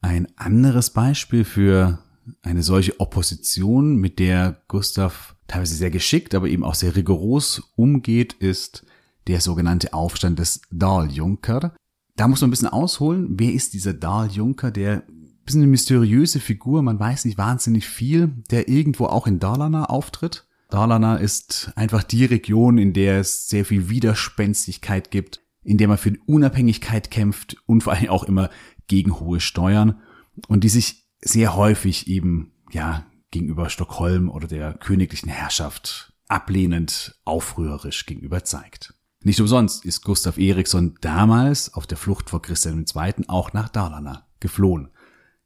Ein 0.00 0.26
anderes 0.36 0.90
Beispiel 0.90 1.44
für 1.44 2.00
eine 2.42 2.62
solche 2.64 2.98
Opposition, 2.98 3.96
mit 3.96 4.18
der 4.18 4.60
Gustav 4.66 5.36
teilweise 5.46 5.76
sehr 5.76 5.90
geschickt, 5.90 6.34
aber 6.34 6.48
eben 6.48 6.64
auch 6.64 6.74
sehr 6.74 6.96
rigoros 6.96 7.62
umgeht, 7.76 8.32
ist 8.34 8.84
der 9.28 9.40
sogenannte 9.40 9.94
Aufstand 9.94 10.40
des 10.40 10.62
Dahl-Junker. 10.72 11.74
Da 12.16 12.28
muss 12.28 12.40
man 12.40 12.48
ein 12.48 12.50
bisschen 12.50 12.68
ausholen. 12.68 13.28
Wer 13.30 13.52
ist 13.52 13.72
dieser 13.72 13.94
Dahl-Junker? 13.94 14.72
Der 14.72 15.04
bisschen 15.44 15.62
eine 15.62 15.70
mysteriöse 15.70 16.40
Figur, 16.40 16.82
man 16.82 16.98
weiß 16.98 17.26
nicht 17.26 17.38
wahnsinnig 17.38 17.86
viel, 17.86 18.28
der 18.50 18.68
irgendwo 18.68 19.06
auch 19.06 19.26
in 19.26 19.38
Dalarna 19.38 19.84
auftritt. 19.84 20.46
Dalarna 20.70 21.16
ist 21.16 21.70
einfach 21.76 22.02
die 22.02 22.24
Region, 22.24 22.78
in 22.78 22.92
der 22.92 23.20
es 23.20 23.48
sehr 23.48 23.64
viel 23.64 23.88
Widerspenstigkeit 23.88 25.10
gibt, 25.10 25.43
in 25.64 25.78
der 25.78 25.88
man 25.88 25.98
für 25.98 26.12
die 26.12 26.20
Unabhängigkeit 26.26 27.10
kämpft 27.10 27.56
und 27.66 27.82
vor 27.82 27.94
allem 27.94 28.10
auch 28.10 28.24
immer 28.24 28.50
gegen 28.86 29.18
hohe 29.18 29.40
Steuern 29.40 30.00
und 30.48 30.64
die 30.64 30.68
sich 30.68 31.06
sehr 31.20 31.56
häufig 31.56 32.06
eben, 32.08 32.52
ja, 32.70 33.06
gegenüber 33.30 33.68
Stockholm 33.68 34.30
oder 34.30 34.46
der 34.46 34.74
königlichen 34.74 35.28
Herrschaft 35.28 36.12
ablehnend, 36.28 37.18
aufrührerisch 37.24 38.06
gegenüber 38.06 38.44
zeigt. 38.44 38.94
Nicht 39.22 39.40
umsonst 39.40 39.84
ist 39.84 40.02
Gustav 40.02 40.38
Eriksson 40.38 40.96
damals 41.00 41.72
auf 41.72 41.86
der 41.86 41.96
Flucht 41.96 42.30
vor 42.30 42.42
Christian 42.42 42.84
II. 42.84 43.24
auch 43.28 43.52
nach 43.52 43.68
Dalarna 43.70 44.26
geflohen. 44.38 44.90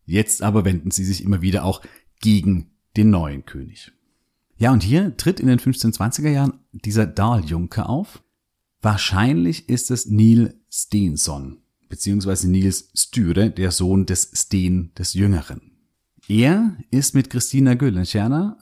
Jetzt 0.05 0.43
aber 0.43 0.65
wenden 0.65 0.91
sie 0.91 1.05
sich 1.05 1.23
immer 1.23 1.43
wieder 1.43 1.65
auch 1.65 1.81
gegen 2.21 2.73
den 2.97 3.11
neuen 3.11 3.47
König. 3.47 3.93
Ja, 4.57 4.73
und 4.73 4.83
hier 4.83 5.17
tritt 5.17 5.39
in 5.39 5.47
den 5.47 5.61
1520er 5.61 6.31
Jahren 6.31 6.59
dieser 6.73 7.07
Dahl-Junker 7.07 7.89
auf. 7.89 8.23
Wahrscheinlich 8.81 9.69
ist 9.69 9.91
es 9.91 10.07
Neil 10.07 10.55
Steenson, 10.71 11.59
beziehungsweise 11.89 12.49
Nils 12.49 12.91
Stüre, 12.95 13.51
der 13.51 13.73
Sohn 13.73 14.07
des 14.07 14.31
Steen 14.35 14.93
des 14.97 15.15
Jüngeren. 15.15 15.73
Er 16.29 16.77
ist 16.91 17.15
mit 17.15 17.31
Christina 17.31 17.75
Güllenstierner, 17.75 18.59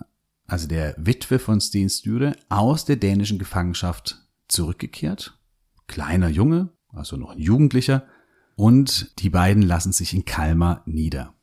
also 0.47 0.69
der 0.69 0.95
Witwe 0.97 1.39
von 1.39 1.61
Steen 1.61 1.91
Stüre, 1.91 2.35
aus 2.49 2.87
der 2.87 2.97
dänischen 2.97 3.39
Gefangenschaft 3.39 4.27
zurückgekehrt. 4.49 5.39
Kleiner 5.87 6.29
Junge, 6.29 6.71
also 6.89 7.17
noch 7.17 7.33
ein 7.33 7.39
Jugendlicher, 7.39 8.07
und 8.55 9.19
die 9.19 9.31
beiden 9.31 9.63
lassen 9.63 9.93
sich 9.93 10.15
in 10.15 10.25
Kalmar 10.25 10.83
nieder. 10.87 11.36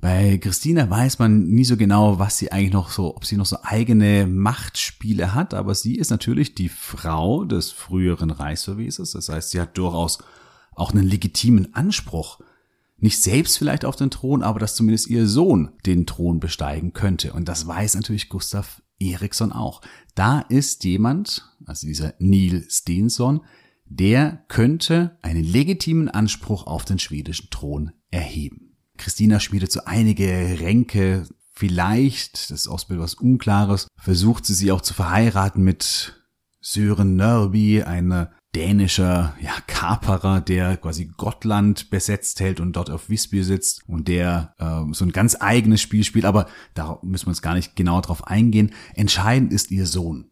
Bei 0.00 0.38
Christina 0.38 0.88
weiß 0.88 1.18
man 1.18 1.48
nie 1.48 1.64
so 1.64 1.76
genau, 1.76 2.20
was 2.20 2.38
sie 2.38 2.52
eigentlich 2.52 2.72
noch 2.72 2.90
so, 2.90 3.16
ob 3.16 3.24
sie 3.24 3.36
noch 3.36 3.46
so 3.46 3.58
eigene 3.62 4.28
Machtspiele 4.28 5.34
hat, 5.34 5.54
aber 5.54 5.74
sie 5.74 5.96
ist 5.96 6.10
natürlich 6.10 6.54
die 6.54 6.68
Frau 6.68 7.44
des 7.44 7.72
früheren 7.72 8.30
Reichsverweses. 8.30 9.12
Das 9.12 9.28
heißt, 9.28 9.50
sie 9.50 9.60
hat 9.60 9.76
durchaus 9.76 10.18
auch 10.74 10.92
einen 10.92 11.04
legitimen 11.04 11.74
Anspruch, 11.74 12.38
nicht 13.00 13.20
selbst 13.20 13.58
vielleicht 13.58 13.84
auf 13.84 13.96
den 13.96 14.10
Thron, 14.10 14.42
aber 14.42 14.60
dass 14.60 14.76
zumindest 14.76 15.08
ihr 15.08 15.26
Sohn 15.26 15.70
den 15.84 16.06
Thron 16.06 16.38
besteigen 16.38 16.92
könnte. 16.92 17.32
Und 17.32 17.48
das 17.48 17.66
weiß 17.66 17.94
natürlich 17.94 18.28
Gustav 18.28 18.82
Eriksson 19.00 19.52
auch. 19.52 19.80
Da 20.14 20.40
ist 20.40 20.84
jemand, 20.84 21.48
also 21.64 21.86
dieser 21.86 22.14
Neil 22.18 22.64
Stensson, 22.68 23.40
der 23.84 24.44
könnte 24.48 25.16
einen 25.22 25.44
legitimen 25.44 26.08
Anspruch 26.08 26.66
auf 26.66 26.84
den 26.84 26.98
schwedischen 26.98 27.50
Thron 27.50 27.92
erheben. 28.10 28.67
Christina 28.98 29.40
schmiedet 29.40 29.72
so 29.72 29.80
einige 29.84 30.26
Ränke, 30.60 31.26
vielleicht, 31.54 32.50
das 32.50 32.60
ist 32.62 32.68
auch 32.68 32.80
was 32.88 33.14
Unklares, 33.14 33.88
versucht 33.96 34.46
sie 34.46 34.54
sie 34.54 34.70
auch 34.70 34.80
zu 34.80 34.94
verheiraten 34.94 35.64
mit 35.64 36.14
Sören 36.60 37.16
Nörby, 37.16 37.82
eine 37.82 38.32
dänischer 38.54 39.36
ja, 39.40 39.52
Kaperer, 39.66 40.40
der 40.40 40.76
quasi 40.76 41.06
Gottland 41.16 41.90
besetzt 41.90 42.40
hält 42.40 42.60
und 42.60 42.74
dort 42.74 42.90
auf 42.90 43.08
Visby 43.08 43.42
sitzt 43.42 43.82
und 43.86 44.08
der 44.08 44.54
äh, 44.58 44.92
so 44.92 45.04
ein 45.04 45.12
ganz 45.12 45.36
eigenes 45.40 45.80
Spiel 45.80 46.04
spielt, 46.04 46.24
aber 46.24 46.46
da 46.74 46.98
müssen 47.02 47.26
wir 47.26 47.30
uns 47.30 47.42
gar 47.42 47.54
nicht 47.54 47.76
genau 47.76 48.00
drauf 48.00 48.26
eingehen. 48.26 48.72
Entscheidend 48.94 49.52
ist 49.52 49.70
ihr 49.70 49.86
Sohn. 49.86 50.30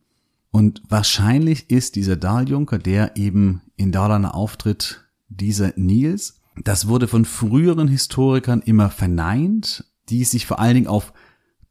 Und 0.50 0.82
wahrscheinlich 0.88 1.70
ist 1.70 1.96
dieser 1.96 2.16
Daljunker, 2.16 2.78
der 2.78 3.16
eben 3.16 3.60
in 3.76 3.92
Dalarna 3.92 4.30
auftritt, 4.30 5.04
dieser 5.28 5.72
Nils. 5.76 6.40
Das 6.62 6.88
wurde 6.88 7.08
von 7.08 7.24
früheren 7.24 7.88
Historikern 7.88 8.62
immer 8.62 8.90
verneint, 8.90 9.84
die 10.08 10.24
sich 10.24 10.46
vor 10.46 10.58
allen 10.58 10.74
Dingen 10.74 10.86
auf 10.86 11.12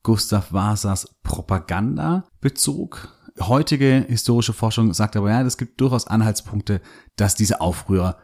Gustav 0.03 0.53
Vasas 0.53 1.15
Propaganda 1.23 2.25
bezog, 2.39 3.15
heutige 3.39 4.05
historische 4.07 4.53
Forschung 4.53 4.93
sagt 4.93 5.15
aber, 5.15 5.29
ja, 5.29 5.41
es 5.41 5.57
gibt 5.57 5.81
durchaus 5.81 6.07
Anhaltspunkte, 6.07 6.81
dass 7.15 7.35
dieser 7.35 7.61
Aufrührer 7.61 8.17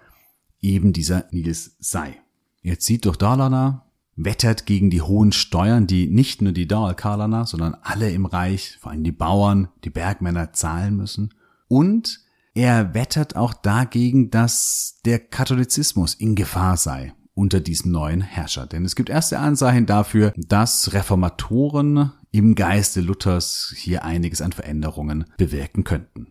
eben 0.60 0.94
dieser 0.94 1.26
Nils 1.32 1.76
sei. 1.80 2.18
Er 2.62 2.80
zieht 2.80 3.06
durch 3.06 3.18
Dalarna, 3.18 3.86
wettert 4.16 4.66
gegen 4.66 4.90
die 4.90 5.02
hohen 5.02 5.32
Steuern, 5.32 5.88
die 5.88 6.08
nicht 6.08 6.42
nur 6.42 6.52
die 6.52 6.68
Dauerkarlaner, 6.68 7.46
sondern 7.46 7.76
alle 7.82 8.12
im 8.12 8.26
Reich, 8.26 8.78
vor 8.80 8.92
allem 8.92 9.04
die 9.04 9.12
Bauern, 9.12 9.70
die 9.84 9.90
Bergmänner 9.90 10.54
zahlen 10.54 10.96
müssen. 10.96 11.34
Und 11.68 12.20
er 12.54 12.94
wettert 12.94 13.36
auch 13.36 13.54
dagegen, 13.54 14.30
dass 14.30 15.00
der 15.06 15.20
Katholizismus 15.20 16.14
in 16.14 16.36
Gefahr 16.36 16.78
sei 16.78 17.14
unter 17.34 17.60
diesem 17.60 17.92
neuen 17.92 18.22
Herrscher. 18.22 18.68
Denn 18.68 18.86
es 18.86 18.96
gibt 18.96 19.10
erste 19.10 19.40
Anzeichen 19.40 19.86
dafür, 19.86 20.34
dass 20.36 20.94
Reformatoren 20.94 22.12
im 22.32 22.56
Geiste 22.56 23.02
Luthers 23.02 23.74
hier 23.78 24.04
einiges 24.04 24.42
an 24.42 24.52
Veränderungen 24.52 25.26
bewirken 25.38 25.84
könnten. 25.84 26.28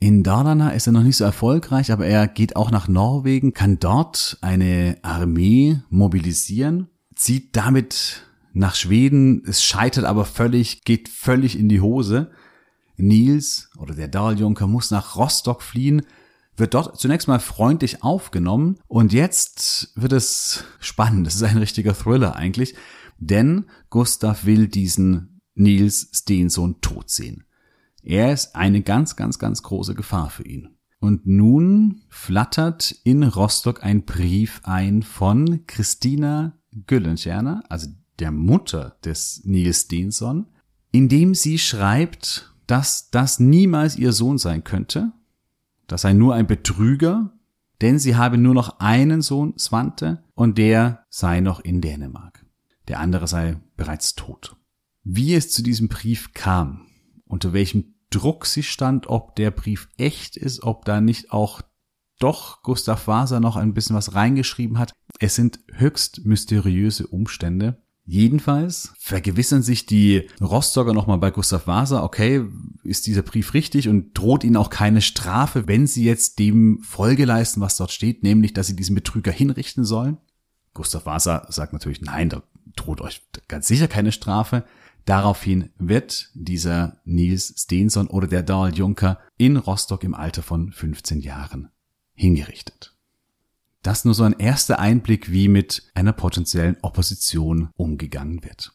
In 0.00 0.22
Dalarna 0.22 0.70
ist 0.70 0.86
er 0.86 0.92
noch 0.92 1.02
nicht 1.02 1.16
so 1.16 1.24
erfolgreich, 1.24 1.90
aber 1.90 2.06
er 2.06 2.28
geht 2.28 2.56
auch 2.56 2.70
nach 2.70 2.88
Norwegen, 2.88 3.54
kann 3.54 3.78
dort 3.78 4.36
eine 4.42 4.98
Armee 5.02 5.80
mobilisieren, 5.88 6.88
zieht 7.14 7.56
damit 7.56 8.26
nach 8.52 8.74
Schweden, 8.74 9.42
es 9.46 9.64
scheitert 9.64 10.04
aber 10.04 10.24
völlig, 10.24 10.84
geht 10.84 11.08
völlig 11.08 11.58
in 11.58 11.68
die 11.68 11.80
Hose. 11.80 12.30
Nils 12.96 13.70
oder 13.78 13.94
der 13.94 14.08
Daljunker 14.08 14.66
muss 14.66 14.90
nach 14.90 15.16
Rostock 15.16 15.62
fliehen, 15.62 16.02
wird 16.56 16.74
dort 16.74 16.98
zunächst 16.98 17.28
mal 17.28 17.40
freundlich 17.40 18.02
aufgenommen 18.02 18.78
und 18.86 19.12
jetzt 19.12 19.92
wird 19.96 20.12
es 20.12 20.64
spannend. 20.78 21.26
Es 21.26 21.36
ist 21.36 21.42
ein 21.42 21.58
richtiger 21.58 21.94
Thriller 21.94 22.36
eigentlich, 22.36 22.74
denn 23.18 23.66
Gustav 23.90 24.44
will 24.44 24.68
diesen 24.68 25.40
Nils 25.54 26.10
Steensohn 26.12 26.80
tot 26.80 27.10
sehen. 27.10 27.44
Er 28.02 28.32
ist 28.32 28.54
eine 28.54 28.82
ganz, 28.82 29.16
ganz, 29.16 29.38
ganz 29.38 29.62
große 29.62 29.94
Gefahr 29.94 30.30
für 30.30 30.44
ihn. 30.44 30.76
Und 31.00 31.26
nun 31.26 32.02
flattert 32.08 32.94
in 33.04 33.22
Rostock 33.22 33.82
ein 33.82 34.04
Brief 34.04 34.60
ein 34.64 35.02
von 35.02 35.66
Christina 35.66 36.56
Güllenscherner, 36.86 37.62
also 37.68 37.88
der 38.18 38.30
Mutter 38.30 38.96
des 39.04 39.42
Nils 39.44 39.82
Steenson, 39.82 40.46
in 40.92 41.08
dem 41.08 41.34
sie 41.34 41.58
schreibt, 41.58 42.53
dass 42.66 43.10
das 43.10 43.40
niemals 43.40 43.96
ihr 43.96 44.12
Sohn 44.12 44.38
sein 44.38 44.64
könnte, 44.64 45.12
das 45.86 46.02
sei 46.02 46.12
nur 46.12 46.34
ein 46.34 46.46
Betrüger, 46.46 47.32
denn 47.80 47.98
sie 47.98 48.16
habe 48.16 48.38
nur 48.38 48.54
noch 48.54 48.80
einen 48.80 49.22
Sohn, 49.22 49.54
Svante, 49.58 50.24
und 50.34 50.58
der 50.58 51.04
sei 51.10 51.40
noch 51.40 51.60
in 51.60 51.80
Dänemark. 51.80 52.44
Der 52.88 53.00
andere 53.00 53.26
sei 53.26 53.56
bereits 53.76 54.14
tot. 54.14 54.56
Wie 55.02 55.34
es 55.34 55.50
zu 55.50 55.62
diesem 55.62 55.88
Brief 55.88 56.32
kam, 56.32 56.86
unter 57.26 57.52
welchem 57.52 57.94
Druck 58.10 58.46
sie 58.46 58.62
stand, 58.62 59.08
ob 59.08 59.36
der 59.36 59.50
Brief 59.50 59.88
echt 59.96 60.36
ist, 60.36 60.62
ob 60.62 60.84
da 60.84 61.00
nicht 61.00 61.32
auch 61.32 61.62
doch 62.18 62.62
Gustav 62.62 63.06
Wasa 63.06 63.40
noch 63.40 63.56
ein 63.56 63.74
bisschen 63.74 63.96
was 63.96 64.14
reingeschrieben 64.14 64.78
hat. 64.78 64.92
Es 65.18 65.34
sind 65.34 65.60
höchst 65.72 66.24
mysteriöse 66.24 67.06
Umstände. 67.06 67.82
Jedenfalls 68.06 68.92
vergewissern 68.98 69.62
sich 69.62 69.86
die 69.86 70.28
Rostocker 70.40 70.92
nochmal 70.92 71.18
bei 71.18 71.30
Gustav 71.30 71.66
Wasa, 71.66 72.02
okay, 72.02 72.44
ist 72.82 73.06
dieser 73.06 73.22
Brief 73.22 73.54
richtig 73.54 73.88
und 73.88 74.12
droht 74.12 74.44
ihnen 74.44 74.58
auch 74.58 74.68
keine 74.68 75.00
Strafe, 75.00 75.68
wenn 75.68 75.86
sie 75.86 76.04
jetzt 76.04 76.38
dem 76.38 76.80
Folge 76.82 77.24
leisten, 77.24 77.62
was 77.62 77.78
dort 77.78 77.92
steht, 77.92 78.22
nämlich, 78.22 78.52
dass 78.52 78.66
sie 78.66 78.76
diesen 78.76 78.94
Betrüger 78.94 79.32
hinrichten 79.32 79.84
sollen. 79.84 80.18
Gustav 80.74 81.06
Wasa 81.06 81.46
sagt 81.48 81.72
natürlich, 81.72 82.02
nein, 82.02 82.28
da 82.28 82.42
droht 82.76 83.00
euch 83.00 83.22
ganz 83.48 83.68
sicher 83.68 83.88
keine 83.88 84.12
Strafe. 84.12 84.64
Daraufhin 85.06 85.70
wird 85.78 86.30
dieser 86.34 86.98
Nils 87.04 87.54
Steenson 87.56 88.08
oder 88.08 88.26
der 88.26 88.42
Dahl 88.42 88.74
Juncker 88.74 89.18
in 89.38 89.56
Rostock 89.56 90.04
im 90.04 90.14
Alter 90.14 90.42
von 90.42 90.72
15 90.72 91.20
Jahren 91.20 91.70
hingerichtet. 92.14 92.93
Das 93.84 94.04
nur 94.06 94.14
so 94.14 94.24
ein 94.24 94.32
erster 94.38 94.78
Einblick, 94.78 95.30
wie 95.30 95.46
mit 95.46 95.90
einer 95.94 96.14
potenziellen 96.14 96.78
Opposition 96.80 97.68
umgegangen 97.76 98.42
wird. 98.42 98.72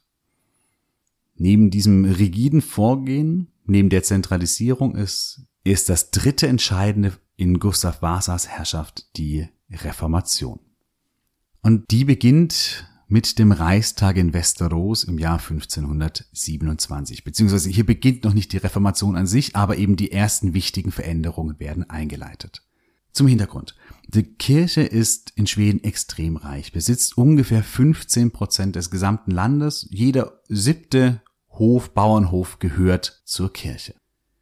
Neben 1.35 1.71
diesem 1.71 2.05
rigiden 2.05 2.61
Vorgehen, 2.61 3.47
neben 3.65 3.89
der 3.89 4.03
Zentralisierung 4.03 4.95
ist, 4.95 5.41
ist 5.63 5.89
das 5.89 6.11
dritte 6.11 6.47
Entscheidende 6.47 7.13
in 7.37 7.57
Gustav 7.57 8.03
Vasas 8.03 8.49
Herrschaft 8.49 9.17
die 9.17 9.49
Reformation. 9.71 10.59
Und 11.63 11.89
die 11.89 12.05
beginnt 12.05 12.87
mit 13.07 13.39
dem 13.39 13.51
Reichstag 13.51 14.15
in 14.15 14.33
Westeros 14.33 15.03
im 15.03 15.17
Jahr 15.17 15.39
1527. 15.39 17.23
Beziehungsweise 17.23 17.71
hier 17.71 17.87
beginnt 17.87 18.25
noch 18.25 18.35
nicht 18.35 18.53
die 18.53 18.57
Reformation 18.57 19.15
an 19.15 19.25
sich, 19.25 19.55
aber 19.55 19.77
eben 19.77 19.95
die 19.95 20.11
ersten 20.11 20.53
wichtigen 20.53 20.91
Veränderungen 20.91 21.59
werden 21.59 21.89
eingeleitet. 21.89 22.68
Zum 23.19 23.27
Hintergrund. 23.27 23.75
Die 24.07 24.23
Kirche 24.23 24.79
ist 24.79 25.33
in 25.35 25.45
Schweden 25.45 25.83
extrem 25.83 26.37
reich, 26.37 26.71
besitzt 26.71 27.17
ungefähr 27.17 27.63
15 27.63 28.31
Prozent 28.31 28.77
des 28.77 28.91
gesamten 28.91 29.31
Landes. 29.31 29.89
Jeder 29.91 30.39
siebte 30.47 31.21
Hof, 31.49 31.93
Bauernhof 31.93 32.59
gehört 32.59 33.21
zur 33.25 33.51
Kirche. 33.51 33.95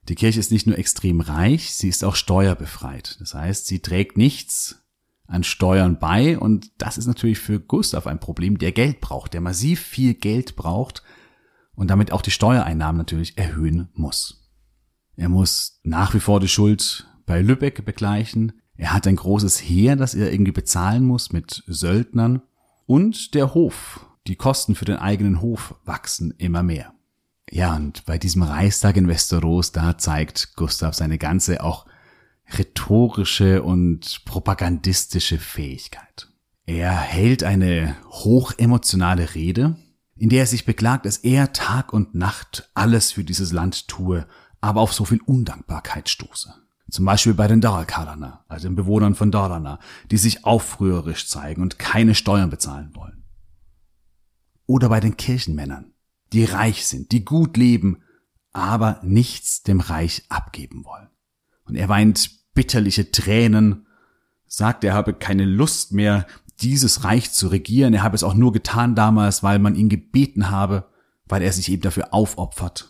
Die 0.08 0.14
Kirche 0.14 0.40
ist 0.40 0.52
nicht 0.52 0.68
nur 0.68 0.78
extrem 0.78 1.22
reich, 1.22 1.74
sie 1.74 1.90
ist 1.90 2.04
auch 2.04 2.16
steuerbefreit. 2.16 3.18
Das 3.20 3.34
heißt, 3.34 3.66
sie 3.66 3.80
trägt 3.80 4.16
nichts 4.16 4.84
an 5.26 5.44
Steuern 5.44 5.98
bei 5.98 6.38
und 6.38 6.70
das 6.78 7.00
ist 7.00 7.08
natürlich 7.08 7.40
für 7.40 7.60
Gustav 7.60 8.06
ein 8.06 8.20
Problem, 8.20 8.60
der 8.60 8.74
Geld 8.74 9.02
braucht, 9.02 9.34
der 9.34 9.42
massiv 9.42 9.82
viel 9.82 10.14
Geld 10.14 10.56
braucht 10.56 11.02
und 11.74 11.88
damit 11.88 12.12
auch 12.12 12.22
die 12.22 12.30
Steuereinnahmen 12.30 13.00
natürlich 13.00 13.40
erhöhen 13.40 13.90
muss. 13.96 14.48
Er 15.16 15.30
muss 15.30 15.80
nach 15.82 16.14
wie 16.14 16.20
vor 16.20 16.40
die 16.40 16.48
Schuld 16.48 17.08
bei 17.28 17.42
Lübeck 17.42 17.86
begleichen. 17.86 18.54
Er 18.78 18.94
hat 18.94 19.08
ein 19.08 19.16
großes 19.16 19.62
Heer, 19.62 19.96
das 19.96 20.14
er 20.14 20.32
irgendwie 20.32 20.52
bezahlen 20.52 21.04
muss 21.04 21.32
mit 21.32 21.64
Söldnern. 21.68 22.42
Und 22.86 23.34
der 23.34 23.54
Hof. 23.54 24.06
Die 24.28 24.36
Kosten 24.36 24.76
für 24.76 24.86
den 24.86 24.98
eigenen 24.98 25.42
Hof 25.42 25.76
wachsen 25.84 26.34
immer 26.38 26.64
mehr. 26.64 26.94
Ja, 27.50 27.76
und 27.76 28.06
bei 28.06 28.18
diesem 28.18 28.44
Reichstag 28.44 28.98
in 28.98 29.08
Westeros, 29.08 29.72
da 29.72 29.98
zeigt 29.98 30.56
Gustav 30.56 30.94
seine 30.94 31.18
ganze 31.18 31.64
auch 31.64 31.86
rhetorische 32.58 33.64
und 33.64 34.24
propagandistische 34.26 35.38
Fähigkeit. 35.38 36.30
Er 36.66 36.92
hält 36.92 37.44
eine 37.44 37.96
hochemotionale 38.10 39.34
Rede, 39.34 39.78
in 40.18 40.30
der 40.30 40.40
er 40.42 40.48
sich 40.48 40.66
beklagt, 40.66 41.06
dass 41.06 41.18
er 41.18 41.54
Tag 41.54 41.94
und 41.94 42.16
Nacht 42.16 42.70
alles 42.74 43.14
für 43.14 43.24
dieses 43.24 43.54
Land 43.54 43.88
tue, 43.88 44.28
aber 44.60 44.82
auf 44.82 44.94
so 44.94 45.06
viel 45.06 45.22
Undankbarkeit 45.22 46.10
stoße. 46.10 46.54
Zum 46.90 47.06
Beispiel 47.06 47.34
bei 47.34 47.48
den 47.48 47.62
Daralkalaner, 47.62 48.46
also 48.48 48.68
den 48.68 48.76
Bewohnern 48.76 49.16
von 49.16 49.32
Dalarna, 49.32 49.80
die 50.10 50.18
sich 50.18 50.46
aufrührerisch 50.46 51.28
zeigen 51.28 51.62
und 51.62 51.80
keine 51.80 52.16
Steuern 52.16 52.50
bezahlen 52.50 52.96
wollen. 52.96 53.24
Oder 54.66 54.90
bei 54.90 55.00
den 55.00 55.18
Kirchenmännern, 55.18 55.94
die 56.34 56.46
reich 56.46 56.86
sind, 56.86 57.12
die 57.12 57.26
gut 57.26 57.58
leben, 57.58 58.04
aber 58.54 59.00
nichts 59.04 59.64
dem 59.64 59.82
Reich 59.82 60.24
abgeben 60.30 60.86
wollen. 60.86 61.10
Und 61.66 61.76
er 61.76 61.90
weint 61.90 62.54
bitterliche 62.54 63.12
Tränen, 63.12 63.86
sagt, 64.46 64.84
er 64.84 64.94
habe 64.94 65.14
keine 65.14 65.46
Lust 65.46 65.92
mehr, 65.92 66.26
dieses 66.62 67.04
Reich 67.04 67.32
zu 67.32 67.50
regieren. 67.50 67.94
Er 67.94 68.04
habe 68.04 68.16
es 68.16 68.24
auch 68.24 68.34
nur 68.34 68.52
getan 68.52 68.96
damals, 68.96 69.44
weil 69.44 69.60
man 69.60 69.76
ihn 69.76 69.90
gebeten 69.90 70.50
habe, 70.50 70.90
weil 71.26 71.42
er 71.42 71.52
sich 71.52 71.70
eben 71.70 71.82
dafür 71.82 72.14
aufopfert. 72.14 72.90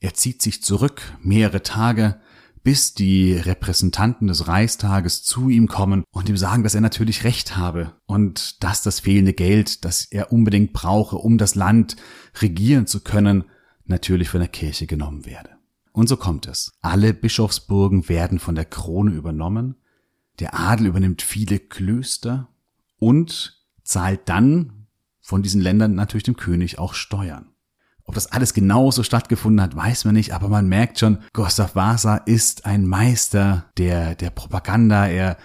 Er 0.00 0.14
zieht 0.14 0.42
sich 0.42 0.62
zurück, 0.62 1.02
mehrere 1.22 1.62
Tage, 1.62 2.20
bis 2.66 2.94
die 2.94 3.34
Repräsentanten 3.34 4.26
des 4.26 4.48
Reichstages 4.48 5.22
zu 5.22 5.48
ihm 5.50 5.68
kommen 5.68 6.02
und 6.10 6.28
ihm 6.28 6.36
sagen, 6.36 6.64
dass 6.64 6.74
er 6.74 6.80
natürlich 6.80 7.22
recht 7.22 7.56
habe 7.56 7.92
und 8.06 8.60
dass 8.64 8.82
das 8.82 8.98
fehlende 8.98 9.34
Geld, 9.34 9.84
das 9.84 10.04
er 10.06 10.32
unbedingt 10.32 10.72
brauche, 10.72 11.14
um 11.14 11.38
das 11.38 11.54
Land 11.54 11.94
regieren 12.40 12.88
zu 12.88 13.04
können, 13.04 13.44
natürlich 13.84 14.30
von 14.30 14.40
der 14.40 14.48
Kirche 14.48 14.88
genommen 14.88 15.26
werde. 15.26 15.50
Und 15.92 16.08
so 16.08 16.16
kommt 16.16 16.48
es. 16.48 16.72
Alle 16.80 17.14
Bischofsburgen 17.14 18.08
werden 18.08 18.40
von 18.40 18.56
der 18.56 18.64
Krone 18.64 19.12
übernommen, 19.12 19.76
der 20.40 20.58
Adel 20.58 20.88
übernimmt 20.88 21.22
viele 21.22 21.60
Klöster 21.60 22.48
und 22.98 23.64
zahlt 23.84 24.28
dann 24.28 24.88
von 25.20 25.40
diesen 25.40 25.60
Ländern 25.60 25.94
natürlich 25.94 26.24
dem 26.24 26.36
König 26.36 26.80
auch 26.80 26.94
Steuern. 26.94 27.52
Ob 28.06 28.14
das 28.14 28.30
alles 28.30 28.54
genauso 28.54 29.02
stattgefunden 29.02 29.60
hat, 29.60 29.74
weiß 29.74 30.04
man 30.04 30.14
nicht, 30.14 30.32
aber 30.32 30.48
man 30.48 30.68
merkt 30.68 31.00
schon, 31.00 31.18
Gustav 31.32 31.74
Vasa 31.74 32.16
ist 32.16 32.64
ein 32.64 32.86
Meister 32.86 33.66
der, 33.78 34.14
der 34.14 34.30
Propaganda. 34.30 35.08
Er 35.08 35.36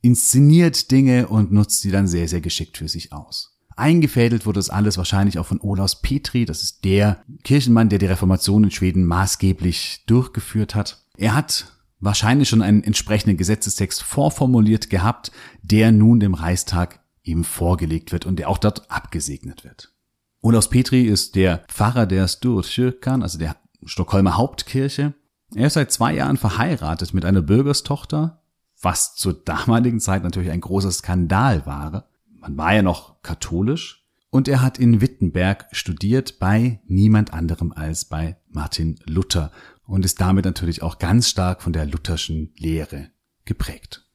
inszeniert 0.00 0.90
Dinge 0.90 1.28
und 1.28 1.52
nutzt 1.52 1.82
sie 1.82 1.90
dann 1.90 2.06
sehr, 2.06 2.26
sehr 2.26 2.40
geschickt 2.40 2.78
für 2.78 2.88
sich 2.88 3.12
aus. 3.12 3.56
Eingefädelt 3.76 4.46
wurde 4.46 4.58
das 4.58 4.70
alles 4.70 4.96
wahrscheinlich 4.96 5.38
auch 5.38 5.44
von 5.44 5.60
Olaus 5.60 6.00
Petri, 6.00 6.46
das 6.46 6.62
ist 6.62 6.84
der 6.84 7.22
Kirchenmann, 7.44 7.90
der 7.90 7.98
die 7.98 8.06
Reformation 8.06 8.64
in 8.64 8.70
Schweden 8.70 9.04
maßgeblich 9.04 10.04
durchgeführt 10.06 10.74
hat. 10.74 11.04
Er 11.18 11.34
hat 11.34 11.72
wahrscheinlich 12.00 12.48
schon 12.48 12.62
einen 12.62 12.82
entsprechenden 12.82 13.36
Gesetzestext 13.36 14.02
vorformuliert 14.02 14.88
gehabt, 14.88 15.30
der 15.62 15.92
nun 15.92 16.20
dem 16.20 16.32
Reichstag 16.32 17.00
ihm 17.22 17.44
vorgelegt 17.44 18.12
wird 18.12 18.24
und 18.24 18.38
der 18.38 18.48
auch 18.48 18.58
dort 18.58 18.90
abgesegnet 18.90 19.64
wird. 19.64 19.92
Olaus 20.46 20.70
Petri 20.70 21.02
ist 21.02 21.34
der 21.34 21.64
Pfarrer 21.66 22.06
der 22.06 22.28
Sturkyrkan, 22.28 23.24
also 23.24 23.36
der 23.36 23.56
Stockholmer 23.84 24.36
Hauptkirche. 24.36 25.12
Er 25.56 25.66
ist 25.66 25.72
seit 25.72 25.90
zwei 25.90 26.14
Jahren 26.14 26.36
verheiratet 26.36 27.12
mit 27.12 27.24
einer 27.24 27.42
Bürgerstochter, 27.42 28.44
was 28.80 29.16
zur 29.16 29.32
damaligen 29.32 29.98
Zeit 29.98 30.22
natürlich 30.22 30.52
ein 30.52 30.60
großer 30.60 30.92
Skandal 30.92 31.66
war. 31.66 32.08
Man 32.30 32.56
war 32.56 32.72
ja 32.72 32.82
noch 32.82 33.20
katholisch 33.22 34.06
und 34.30 34.46
er 34.46 34.62
hat 34.62 34.78
in 34.78 35.00
Wittenberg 35.00 35.66
studiert 35.72 36.38
bei 36.38 36.80
niemand 36.86 37.32
anderem 37.32 37.72
als 37.72 38.04
bei 38.04 38.36
Martin 38.48 39.00
Luther 39.04 39.50
und 39.84 40.04
ist 40.04 40.20
damit 40.20 40.44
natürlich 40.44 40.80
auch 40.80 41.00
ganz 41.00 41.28
stark 41.28 41.60
von 41.60 41.72
der 41.72 41.86
lutherschen 41.86 42.52
Lehre 42.56 43.10
geprägt. 43.46 44.05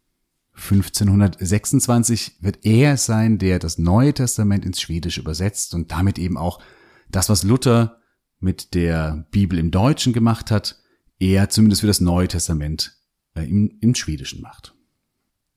1526 0.61 2.37
wird 2.39 2.59
er 2.65 2.95
sein, 2.97 3.39
der 3.39 3.59
das 3.59 3.77
Neue 3.77 4.13
Testament 4.13 4.63
ins 4.63 4.79
Schwedische 4.79 5.21
übersetzt 5.21 5.73
und 5.73 5.91
damit 5.91 6.19
eben 6.19 6.37
auch 6.37 6.61
das, 7.09 7.29
was 7.29 7.43
Luther 7.43 7.99
mit 8.39 8.73
der 8.75 9.27
Bibel 9.31 9.57
im 9.57 9.71
Deutschen 9.71 10.13
gemacht 10.13 10.51
hat, 10.51 10.79
er 11.19 11.49
zumindest 11.49 11.81
für 11.81 11.87
das 11.87 11.99
Neue 11.99 12.27
Testament 12.27 12.95
äh, 13.35 13.43
im, 13.43 13.77
im 13.81 13.95
Schwedischen 13.95 14.41
macht. 14.41 14.75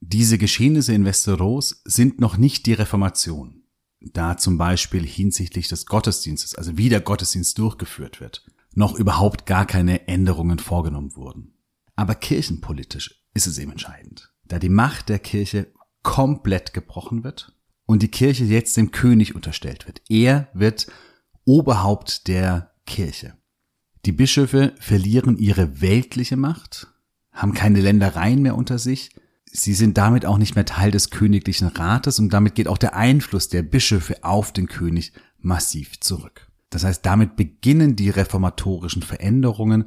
Diese 0.00 0.38
Geschehnisse 0.38 0.92
in 0.94 1.04
Westeros 1.04 1.82
sind 1.84 2.20
noch 2.20 2.36
nicht 2.36 2.66
die 2.66 2.74
Reformation, 2.74 3.62
da 4.00 4.36
zum 4.36 4.58
Beispiel 4.58 5.06
hinsichtlich 5.06 5.68
des 5.68 5.86
Gottesdienstes, 5.86 6.54
also 6.54 6.76
wie 6.76 6.88
der 6.88 7.00
Gottesdienst 7.00 7.58
durchgeführt 7.58 8.20
wird, 8.20 8.44
noch 8.74 8.98
überhaupt 8.98 9.46
gar 9.46 9.66
keine 9.66 10.08
Änderungen 10.08 10.58
vorgenommen 10.58 11.14
wurden. 11.14 11.54
Aber 11.94 12.14
kirchenpolitisch 12.14 13.22
ist 13.34 13.46
es 13.46 13.58
eben 13.58 13.72
entscheidend 13.72 14.33
da 14.46 14.58
die 14.58 14.68
Macht 14.68 15.08
der 15.08 15.18
Kirche 15.18 15.72
komplett 16.02 16.74
gebrochen 16.74 17.24
wird 17.24 17.56
und 17.86 18.02
die 18.02 18.08
Kirche 18.08 18.44
jetzt 18.44 18.76
dem 18.76 18.90
König 18.90 19.34
unterstellt 19.34 19.86
wird. 19.86 20.02
Er 20.08 20.48
wird 20.54 20.86
Oberhaupt 21.44 22.26
der 22.28 22.72
Kirche. 22.86 23.34
Die 24.06 24.12
Bischöfe 24.12 24.74
verlieren 24.78 25.36
ihre 25.36 25.80
weltliche 25.80 26.36
Macht, 26.36 26.88
haben 27.32 27.54
keine 27.54 27.80
Ländereien 27.80 28.42
mehr 28.42 28.56
unter 28.56 28.78
sich, 28.78 29.10
sie 29.50 29.74
sind 29.74 29.96
damit 29.98 30.26
auch 30.26 30.38
nicht 30.38 30.56
mehr 30.56 30.64
Teil 30.64 30.90
des 30.90 31.10
königlichen 31.10 31.68
Rates 31.68 32.18
und 32.18 32.32
damit 32.32 32.54
geht 32.54 32.68
auch 32.68 32.78
der 32.78 32.96
Einfluss 32.96 33.48
der 33.48 33.62
Bischöfe 33.62 34.24
auf 34.24 34.52
den 34.52 34.68
König 34.68 35.12
massiv 35.38 36.00
zurück. 36.00 36.50
Das 36.70 36.84
heißt, 36.84 37.04
damit 37.06 37.36
beginnen 37.36 37.94
die 37.94 38.10
reformatorischen 38.10 39.02
Veränderungen, 39.02 39.84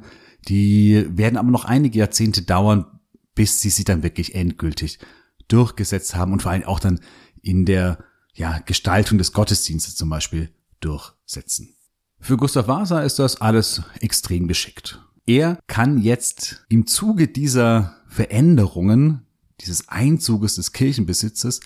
die 0.48 1.06
werden 1.10 1.36
aber 1.36 1.50
noch 1.50 1.64
einige 1.64 1.98
Jahrzehnte 1.98 2.42
dauern, 2.42 2.97
bis 3.38 3.60
sie 3.60 3.70
sich 3.70 3.84
dann 3.84 4.02
wirklich 4.02 4.34
endgültig 4.34 4.98
durchgesetzt 5.46 6.16
haben 6.16 6.32
und 6.32 6.42
vor 6.42 6.50
allem 6.50 6.64
auch 6.64 6.80
dann 6.80 6.98
in 7.40 7.66
der 7.66 7.98
ja, 8.34 8.58
Gestaltung 8.58 9.16
des 9.16 9.32
Gottesdienstes 9.32 9.94
zum 9.94 10.10
Beispiel 10.10 10.50
durchsetzen. 10.80 11.76
Für 12.18 12.36
Gustav 12.36 12.66
Vasa 12.66 13.00
ist 13.02 13.20
das 13.20 13.40
alles 13.40 13.82
extrem 14.00 14.48
geschickt. 14.48 15.00
Er 15.24 15.60
kann 15.68 15.98
jetzt 15.98 16.66
im 16.68 16.88
Zuge 16.88 17.28
dieser 17.28 17.94
Veränderungen 18.08 19.24
dieses 19.60 19.88
Einzuges 19.88 20.56
des 20.56 20.72
Kirchenbesitzes 20.72 21.60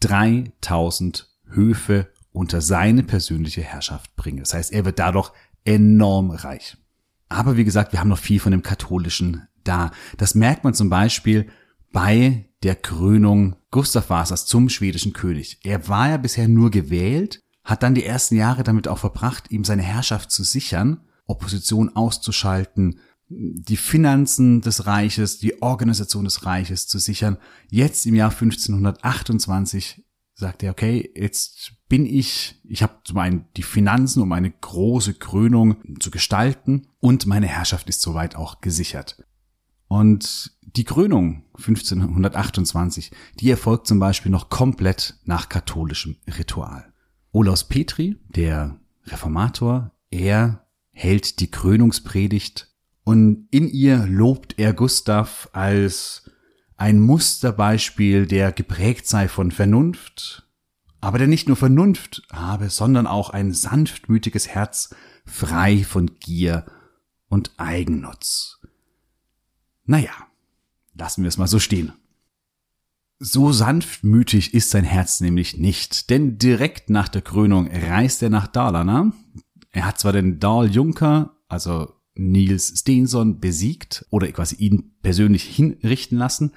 3000 0.00 1.30
Höfe 1.46 2.08
unter 2.32 2.60
seine 2.60 3.04
persönliche 3.04 3.62
Herrschaft 3.62 4.16
bringe. 4.16 4.40
Das 4.40 4.54
heißt, 4.54 4.72
er 4.72 4.84
wird 4.84 4.98
dadurch 4.98 5.30
enorm 5.64 6.32
reich. 6.32 6.76
Aber 7.28 7.56
wie 7.56 7.64
gesagt, 7.64 7.92
wir 7.92 8.00
haben 8.00 8.08
noch 8.08 8.18
viel 8.18 8.40
von 8.40 8.50
dem 8.50 8.64
Katholischen 8.64 9.46
da. 9.64 9.90
Das 10.16 10.34
merkt 10.34 10.64
man 10.64 10.74
zum 10.74 10.90
Beispiel 10.90 11.48
bei 11.92 12.48
der 12.62 12.76
Krönung 12.76 13.56
Gustav 13.70 14.10
Vasas 14.10 14.46
zum 14.46 14.68
schwedischen 14.68 15.12
König. 15.12 15.58
Er 15.64 15.88
war 15.88 16.10
ja 16.10 16.16
bisher 16.16 16.48
nur 16.48 16.70
gewählt, 16.70 17.40
hat 17.64 17.82
dann 17.82 17.94
die 17.94 18.04
ersten 18.04 18.36
Jahre 18.36 18.62
damit 18.62 18.88
auch 18.88 18.98
verbracht, 18.98 19.50
ihm 19.50 19.64
seine 19.64 19.82
Herrschaft 19.82 20.30
zu 20.30 20.42
sichern, 20.42 21.00
Opposition 21.26 21.94
auszuschalten, 21.94 22.98
die 23.28 23.76
Finanzen 23.76 24.60
des 24.60 24.86
Reiches, 24.86 25.38
die 25.38 25.62
Organisation 25.62 26.24
des 26.24 26.44
Reiches 26.44 26.86
zu 26.86 26.98
sichern. 26.98 27.38
Jetzt 27.70 28.04
im 28.04 28.14
Jahr 28.14 28.30
1528 28.30 30.04
sagt 30.34 30.62
er, 30.62 30.72
okay, 30.72 31.10
jetzt 31.16 31.74
bin 31.88 32.04
ich, 32.04 32.60
ich 32.64 32.82
habe 32.82 32.94
zum 33.04 33.18
einen 33.18 33.46
die 33.56 33.62
Finanzen, 33.62 34.22
um 34.22 34.32
eine 34.32 34.50
große 34.50 35.14
Krönung 35.14 35.76
zu 36.00 36.10
gestalten 36.10 36.88
und 37.00 37.26
meine 37.26 37.46
Herrschaft 37.46 37.88
ist 37.88 38.02
soweit 38.02 38.36
auch 38.36 38.60
gesichert. 38.60 39.22
Und 39.92 40.52
die 40.62 40.84
Krönung 40.84 41.44
1528, 41.58 43.10
die 43.38 43.50
erfolgt 43.50 43.86
zum 43.86 43.98
Beispiel 43.98 44.32
noch 44.32 44.48
komplett 44.48 45.18
nach 45.26 45.50
katholischem 45.50 46.16
Ritual. 46.38 46.90
Olaus 47.30 47.68
Petri, 47.68 48.16
der 48.30 48.80
Reformator, 49.04 49.92
er 50.10 50.64
hält 50.92 51.40
die 51.40 51.50
Krönungspredigt 51.50 52.72
und 53.04 53.48
in 53.50 53.68
ihr 53.68 54.06
lobt 54.06 54.58
er 54.58 54.72
Gustav 54.72 55.50
als 55.52 56.30
ein 56.78 56.98
Musterbeispiel, 56.98 58.26
der 58.26 58.50
geprägt 58.50 59.06
sei 59.06 59.28
von 59.28 59.50
Vernunft, 59.50 60.48
aber 61.02 61.18
der 61.18 61.26
nicht 61.26 61.48
nur 61.48 61.56
Vernunft 61.58 62.22
habe, 62.32 62.70
sondern 62.70 63.06
auch 63.06 63.28
ein 63.28 63.52
sanftmütiges 63.52 64.48
Herz, 64.48 64.94
frei 65.26 65.84
von 65.84 66.12
Gier 66.18 66.64
und 67.28 67.50
Eigennutz. 67.58 68.61
Naja, 69.84 70.12
lassen 70.94 71.22
wir 71.22 71.28
es 71.28 71.38
mal 71.38 71.48
so 71.48 71.58
stehen. 71.58 71.92
So 73.18 73.52
sanftmütig 73.52 74.52
ist 74.52 74.70
sein 74.70 74.84
Herz 74.84 75.20
nämlich 75.20 75.56
nicht, 75.56 76.10
denn 76.10 76.38
direkt 76.38 76.90
nach 76.90 77.08
der 77.08 77.22
Krönung 77.22 77.68
reist 77.70 78.22
er 78.22 78.30
nach 78.30 78.48
Dalarna. 78.48 79.12
Er 79.70 79.86
hat 79.86 80.00
zwar 80.00 80.12
den 80.12 80.40
Dal 80.40 80.68
Junker, 80.70 81.36
also 81.48 81.94
Niels 82.14 82.80
Steenson, 82.80 83.38
besiegt 83.38 84.06
oder 84.10 84.30
quasi 84.32 84.56
ihn 84.56 84.96
persönlich 85.02 85.44
hinrichten 85.44 86.18
lassen, 86.18 86.52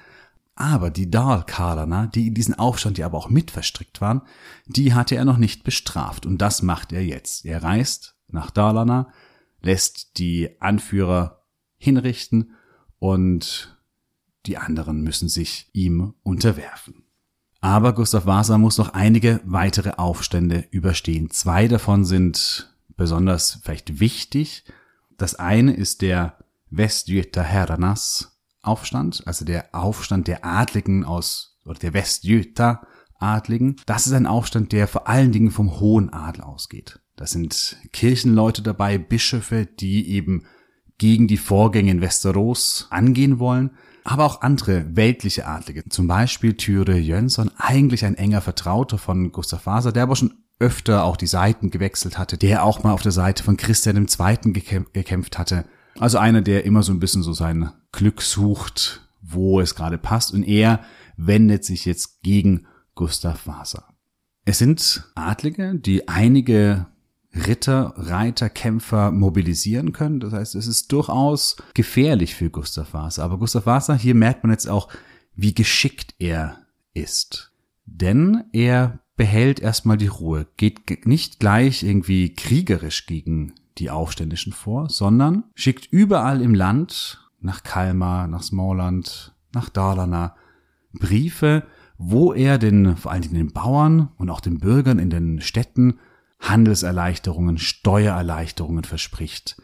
aber 0.56 0.90
die 0.90 1.10
Dahl-Kalaner, 1.10 2.08
die 2.08 2.28
in 2.28 2.34
diesen 2.34 2.54
Aufstand 2.54 2.98
ja 2.98 3.06
aber 3.06 3.18
auch 3.18 3.28
mit 3.28 3.50
verstrickt 3.50 4.00
waren, 4.00 4.22
die 4.66 4.94
hatte 4.94 5.14
er 5.14 5.24
noch 5.24 5.36
nicht 5.36 5.64
bestraft 5.64 6.26
und 6.26 6.38
das 6.38 6.62
macht 6.62 6.92
er 6.92 7.04
jetzt. 7.04 7.44
Er 7.44 7.62
reist 7.62 8.16
nach 8.28 8.50
Dalarna, 8.50 9.12
lässt 9.60 10.18
die 10.18 10.60
Anführer 10.60 11.44
hinrichten 11.76 12.55
und 12.98 13.76
die 14.46 14.58
anderen 14.58 15.02
müssen 15.02 15.28
sich 15.28 15.68
ihm 15.72 16.14
unterwerfen. 16.22 17.04
Aber 17.60 17.94
Gustav 17.94 18.26
Vasa 18.26 18.58
muss 18.58 18.78
noch 18.78 18.90
einige 18.90 19.40
weitere 19.44 19.90
Aufstände 19.96 20.66
überstehen. 20.70 21.30
Zwei 21.30 21.68
davon 21.68 22.04
sind 22.04 22.72
besonders 22.96 23.60
vielleicht 23.62 23.98
wichtig. 23.98 24.64
Das 25.16 25.34
eine 25.34 25.74
ist 25.74 26.02
der 26.02 26.38
Westjüter 26.70 27.42
Herranas 27.42 28.38
Aufstand, 28.62 29.22
also 29.26 29.44
der 29.44 29.74
Aufstand 29.74 30.28
der 30.28 30.44
Adligen 30.44 31.04
aus, 31.04 31.58
oder 31.64 31.78
der 31.78 31.94
Westjüter 31.94 32.86
Adligen. 33.18 33.76
Das 33.86 34.06
ist 34.06 34.12
ein 34.12 34.26
Aufstand, 34.26 34.72
der 34.72 34.88
vor 34.88 35.08
allen 35.08 35.32
Dingen 35.32 35.50
vom 35.50 35.80
hohen 35.80 36.12
Adel 36.12 36.42
ausgeht. 36.42 37.00
Das 37.16 37.30
sind 37.30 37.76
Kirchenleute 37.92 38.62
dabei, 38.62 38.98
Bischöfe, 38.98 39.66
die 39.66 40.10
eben 40.10 40.44
gegen 40.98 41.28
die 41.28 41.36
Vorgänge 41.36 41.90
in 41.90 42.00
Westeros 42.00 42.86
angehen 42.90 43.38
wollen, 43.38 43.70
aber 44.04 44.24
auch 44.24 44.40
andere 44.42 44.96
weltliche 44.96 45.46
Adlige. 45.46 45.88
Zum 45.88 46.06
Beispiel 46.06 46.54
Thyre 46.54 46.96
Jönsson, 46.96 47.50
eigentlich 47.56 48.04
ein 48.04 48.14
enger 48.14 48.40
Vertrauter 48.40 48.98
von 48.98 49.32
Gustav 49.32 49.66
Vasa, 49.66 49.92
der 49.92 50.04
aber 50.04 50.16
schon 50.16 50.34
öfter 50.58 51.04
auch 51.04 51.16
die 51.16 51.26
Seiten 51.26 51.70
gewechselt 51.70 52.16
hatte, 52.16 52.38
der 52.38 52.64
auch 52.64 52.82
mal 52.82 52.92
auf 52.92 53.02
der 53.02 53.12
Seite 53.12 53.42
von 53.42 53.56
Christian 53.56 53.96
II. 53.96 54.52
gekämpft 54.92 55.38
hatte. 55.38 55.66
Also 55.98 56.18
einer, 56.18 56.42
der 56.42 56.64
immer 56.64 56.82
so 56.82 56.92
ein 56.92 57.00
bisschen 57.00 57.22
so 57.22 57.32
sein 57.32 57.72
Glück 57.92 58.22
sucht, 58.22 59.02
wo 59.22 59.60
es 59.60 59.74
gerade 59.74 59.98
passt. 59.98 60.32
Und 60.32 60.44
er 60.44 60.80
wendet 61.16 61.64
sich 61.64 61.84
jetzt 61.84 62.22
gegen 62.22 62.66
Gustav 62.94 63.46
Vasa. 63.46 63.88
Es 64.44 64.58
sind 64.58 65.10
Adlige, 65.14 65.74
die 65.74 66.08
einige 66.08 66.86
Ritter, 67.36 67.92
Reiter, 67.96 68.48
Kämpfer 68.48 69.10
mobilisieren 69.10 69.92
können. 69.92 70.20
Das 70.20 70.32
heißt, 70.32 70.54
es 70.54 70.66
ist 70.66 70.92
durchaus 70.92 71.56
gefährlich 71.74 72.34
für 72.34 72.50
Gustav 72.50 72.94
Vasa. 72.94 73.24
Aber 73.24 73.38
Gustav 73.38 73.66
Vasa, 73.66 73.94
hier 73.94 74.14
merkt 74.14 74.42
man 74.42 74.52
jetzt 74.52 74.68
auch, 74.68 74.88
wie 75.34 75.54
geschickt 75.54 76.14
er 76.18 76.58
ist. 76.94 77.52
Denn 77.84 78.44
er 78.52 79.00
behält 79.16 79.60
erstmal 79.60 79.96
die 79.96 80.06
Ruhe, 80.06 80.46
geht 80.56 81.06
nicht 81.06 81.40
gleich 81.40 81.82
irgendwie 81.82 82.34
kriegerisch 82.34 83.06
gegen 83.06 83.54
die 83.78 83.90
Aufständischen 83.90 84.52
vor, 84.52 84.88
sondern 84.88 85.44
schickt 85.54 85.86
überall 85.86 86.40
im 86.40 86.54
Land, 86.54 87.22
nach 87.40 87.62
Kalmar, 87.62 88.28
nach 88.28 88.42
Smallland, 88.42 89.34
nach 89.52 89.68
Dalarna, 89.68 90.34
Briefe, 90.92 91.64
wo 91.98 92.32
er 92.32 92.58
den, 92.58 92.96
vor 92.96 93.12
allen 93.12 93.22
Dingen 93.22 93.34
den 93.34 93.52
Bauern 93.52 94.10
und 94.16 94.30
auch 94.30 94.40
den 94.40 94.58
Bürgern 94.58 94.98
in 94.98 95.10
den 95.10 95.40
Städten 95.40 95.98
Handelserleichterungen, 96.40 97.58
Steuererleichterungen 97.58 98.84
verspricht. 98.84 99.56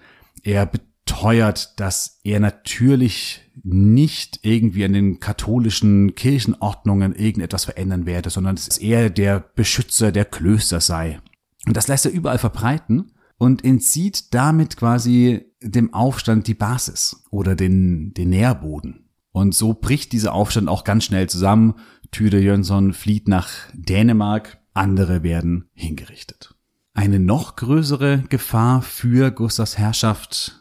Er 0.43 0.67
beteuert, 0.67 1.79
dass 1.79 2.21
er 2.25 2.41
natürlich 2.41 3.41
nicht 3.63 4.41
irgendwie 4.43 4.85
an 4.85 4.93
den 4.93 5.21
katholischen 5.21 6.15
Kirchenordnungen 6.15 7.15
irgendetwas 7.15 7.65
verändern 7.65 8.07
werde, 8.07 8.31
sondern 8.31 8.57
dass 8.57 8.79
er 8.79 9.11
der 9.11 9.41
Beschützer 9.41 10.13
der 10.13 10.25
Klöster 10.25 10.81
sei. 10.81 11.21
Und 11.67 11.77
das 11.77 11.89
lässt 11.89 12.07
er 12.07 12.13
überall 12.13 12.39
verbreiten 12.39 13.13
und 13.39 13.65
entzieht 13.65 14.35
damit 14.35 14.77
quasi 14.77 15.47
dem 15.61 15.95
Aufstand 15.95 16.47
die 16.47 16.55
Basis 16.55 17.25
oder 17.31 17.55
den, 17.55 18.15
den 18.15 18.31
Nährboden. 18.31 19.09
Und 19.33 19.55
so 19.55 19.75
bricht 19.75 20.13
dieser 20.13 20.35
Aufstand 20.35 20.69
auch 20.69 20.85
ganz 20.85 21.05
schnell 21.05 21.29
zusammen. 21.29 21.75
Thyre 22.11 22.39
Jönsson 22.39 22.93
flieht 22.93 23.29
nach 23.29 23.49
Dänemark, 23.73 24.59
andere 24.75 25.23
werden 25.23 25.71
hingerichtet. 25.75 26.55
Eine 26.95 27.19
noch 27.19 27.57
größere 27.57 28.25
Gefahr 28.29 28.83
für 28.83 29.31
Gustavs 29.31 29.79
Herrschaft 29.79 30.59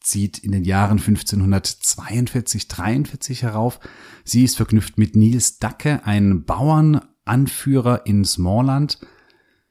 zieht 0.00 0.38
in 0.38 0.52
den 0.52 0.64
Jahren 0.64 0.98
1542, 0.98 2.68
43 2.68 3.42
herauf. 3.42 3.80
Sie 4.24 4.44
ist 4.44 4.56
verknüpft 4.56 4.98
mit 4.98 5.16
Nils 5.16 5.58
Dacke, 5.58 6.04
ein 6.04 6.44
Bauernanführer 6.44 8.06
in 8.06 8.24
Smallland. 8.24 8.98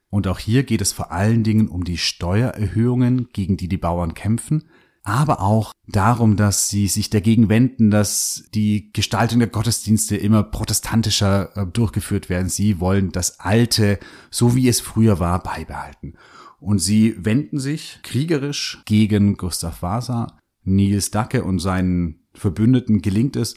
Und 0.10 0.28
auch 0.28 0.40
hier 0.40 0.64
geht 0.64 0.82
es 0.82 0.92
vor 0.92 1.12
allen 1.12 1.44
Dingen 1.44 1.68
um 1.68 1.84
die 1.84 1.98
Steuererhöhungen, 1.98 3.30
gegen 3.32 3.58
die 3.58 3.68
die 3.68 3.78
Bauern 3.78 4.14
kämpfen 4.14 4.70
aber 5.04 5.42
auch 5.42 5.72
darum, 5.88 6.36
dass 6.36 6.70
sie 6.70 6.88
sich 6.88 7.10
dagegen 7.10 7.50
wenden, 7.50 7.90
dass 7.90 8.46
die 8.54 8.92
Gestaltung 8.94 9.40
der 9.40 9.48
Gottesdienste 9.48 10.16
immer 10.16 10.44
protestantischer 10.44 11.56
äh, 11.58 11.66
durchgeführt 11.66 12.30
werden. 12.30 12.50
Sie 12.50 12.80
wollen 12.80 13.12
das 13.12 13.40
Alte, 13.40 14.00
so 14.30 14.56
wie 14.56 14.68
es 14.68 14.80
früher 14.80 15.20
war, 15.20 15.42
beibehalten. 15.42 16.16
Und 16.60 16.80
sie 16.80 17.16
wenden 17.18 17.60
sich 17.60 18.00
kriegerisch 18.04 18.82
gegen 18.86 19.38
Gustav 19.38 19.82
Vasa. 19.82 20.38
Nils 20.64 21.10
Dacke 21.10 21.44
und 21.44 21.58
seinen 21.58 22.20
Verbündeten 22.36 23.02
gelingt 23.02 23.36
es, 23.36 23.56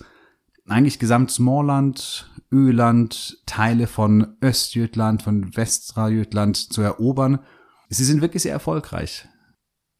eigentlich 0.67 0.99
gesamt 0.99 1.31
Smallland, 1.31 2.31
Öland, 2.51 3.39
Teile 3.45 3.87
von 3.87 4.37
Östjütland, 4.41 5.23
von 5.23 5.53
Västra 5.53 6.09
Jütland 6.09 6.57
zu 6.57 6.81
erobern. 6.81 7.41
Sie 7.91 8.05
sind 8.05 8.23
wirklich 8.23 8.43
sehr 8.43 8.53
erfolgreich. 8.53 9.29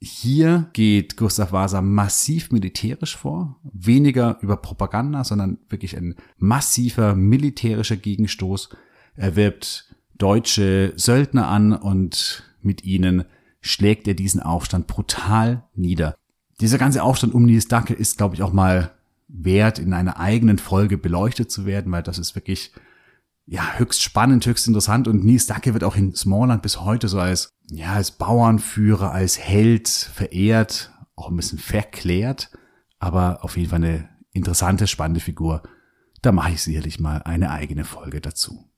Hier 0.05 0.69
geht 0.75 1.17
Gustav 1.17 1.53
Vasa 1.53 1.81
massiv 1.81 2.53
militärisch 2.53 3.17
vor, 3.17 3.59
weniger 3.63 4.37
über 4.43 4.59
Propaganda, 4.59 5.25
sondern 5.25 5.57
wirklich 5.71 5.97
ein 5.97 6.15
massiver 6.37 7.15
militärischer 7.15 7.97
Gegenstoß. 7.97 8.69
Er 9.17 9.35
wirbt 9.35 9.95
deutsche 10.19 10.93
Söldner 10.97 11.49
an 11.49 11.73
und 11.73 12.43
mit 12.61 12.85
ihnen 12.85 13.25
schlägt 13.63 14.07
er 14.07 14.13
diesen 14.13 14.43
Aufstand 14.43 14.89
brutal 14.89 15.65
nieder. 15.75 16.15
Dieser 16.61 16.77
ganze 16.77 17.03
Aufstand 17.03 17.33
um 17.33 17.47
Nils 17.47 17.69
Dacke 17.69 17.95
ist, 17.95 18.19
glaube 18.19 18.35
ich, 18.35 18.43
auch 18.43 18.53
mal 18.53 18.93
wert, 19.29 19.79
in 19.79 19.95
einer 19.95 20.21
eigenen 20.21 20.59
Folge 20.59 20.99
beleuchtet 20.99 21.51
zu 21.51 21.65
werden, 21.65 21.91
weil 21.91 22.03
das 22.03 22.19
ist 22.19 22.35
wirklich 22.35 22.73
ja, 23.47 23.79
höchst 23.79 24.03
spannend, 24.03 24.45
höchst 24.45 24.69
interessant 24.69 25.09
und 25.09 25.25
Nils 25.25 25.47
Dacke 25.47 25.73
wird 25.73 25.85
auch 25.85 25.97
in 25.97 26.15
Smallland 26.15 26.61
bis 26.61 26.83
heute 26.83 27.09
so 27.09 27.19
als, 27.19 27.54
ja, 27.71 27.95
als 27.95 28.13
Bauernführer, 28.13 29.13
als 29.13 29.39
Held 29.39 29.89
verehrt, 29.89 30.93
auch 31.17 31.31
ein 31.31 31.37
bisschen 31.37 31.59
verklärt, 31.59 32.51
aber 32.99 33.45
auf 33.45 33.57
jeden 33.57 33.71
Fall 33.71 33.85
eine 33.85 34.09
interessante, 34.33 34.87
spannende 34.87 35.21
Figur, 35.21 35.63
da 36.23 36.33
mache 36.33 36.53
ich 36.53 36.63
sicherlich 36.63 37.01
mal 37.01 37.23
eine 37.23 37.51
eigene 37.51 37.85
Folge 37.85 38.21
dazu. 38.21 38.71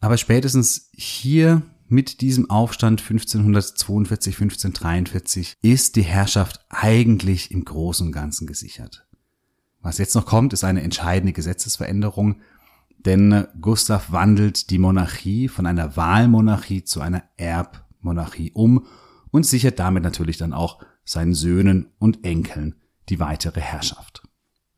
Aber 0.00 0.16
spätestens 0.16 0.90
hier 0.94 1.62
mit 1.88 2.20
diesem 2.20 2.48
Aufstand 2.48 3.00
1542, 3.00 4.34
1543 4.34 5.56
ist 5.62 5.96
die 5.96 6.02
Herrschaft 6.02 6.64
eigentlich 6.70 7.50
im 7.50 7.64
Großen 7.64 8.06
und 8.06 8.12
Ganzen 8.12 8.46
gesichert. 8.46 9.06
Was 9.80 9.98
jetzt 9.98 10.14
noch 10.14 10.26
kommt, 10.26 10.52
ist 10.52 10.64
eine 10.64 10.82
entscheidende 10.82 11.32
Gesetzesveränderung, 11.32 12.40
denn 13.04 13.46
Gustav 13.60 14.12
wandelt 14.12 14.70
die 14.70 14.78
Monarchie 14.78 15.48
von 15.48 15.66
einer 15.66 15.96
Wahlmonarchie 15.96 16.84
zu 16.84 17.00
einer 17.00 17.24
Erbmonarchie 18.02 18.50
um 18.52 18.86
und 19.30 19.46
sichert 19.46 19.78
damit 19.78 20.02
natürlich 20.02 20.36
dann 20.36 20.52
auch 20.52 20.82
seinen 21.04 21.34
Söhnen 21.34 21.92
und 21.98 22.24
Enkeln 22.24 22.76
die 23.08 23.20
weitere 23.20 23.60
Herrschaft. 23.60 24.22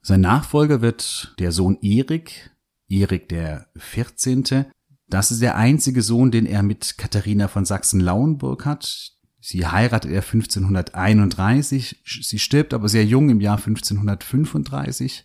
Sein 0.00 0.20
Nachfolger 0.20 0.80
wird 0.80 1.34
der 1.38 1.52
Sohn 1.52 1.78
Erik, 1.80 2.50
Erik 2.88 3.28
der 3.28 3.68
14. 3.76 4.66
Das 5.08 5.30
ist 5.30 5.42
der 5.42 5.56
einzige 5.56 6.02
Sohn, 6.02 6.30
den 6.30 6.46
er 6.46 6.62
mit 6.62 6.98
Katharina 6.98 7.48
von 7.48 7.64
Sachsen-Lauenburg 7.64 8.66
hat. 8.66 9.12
Sie 9.40 9.66
heiratet 9.66 10.10
er 10.10 10.22
1531, 10.22 12.02
sie 12.04 12.38
stirbt 12.38 12.72
aber 12.72 12.88
sehr 12.88 13.04
jung 13.04 13.28
im 13.28 13.40
Jahr 13.40 13.58
1535. 13.58 15.24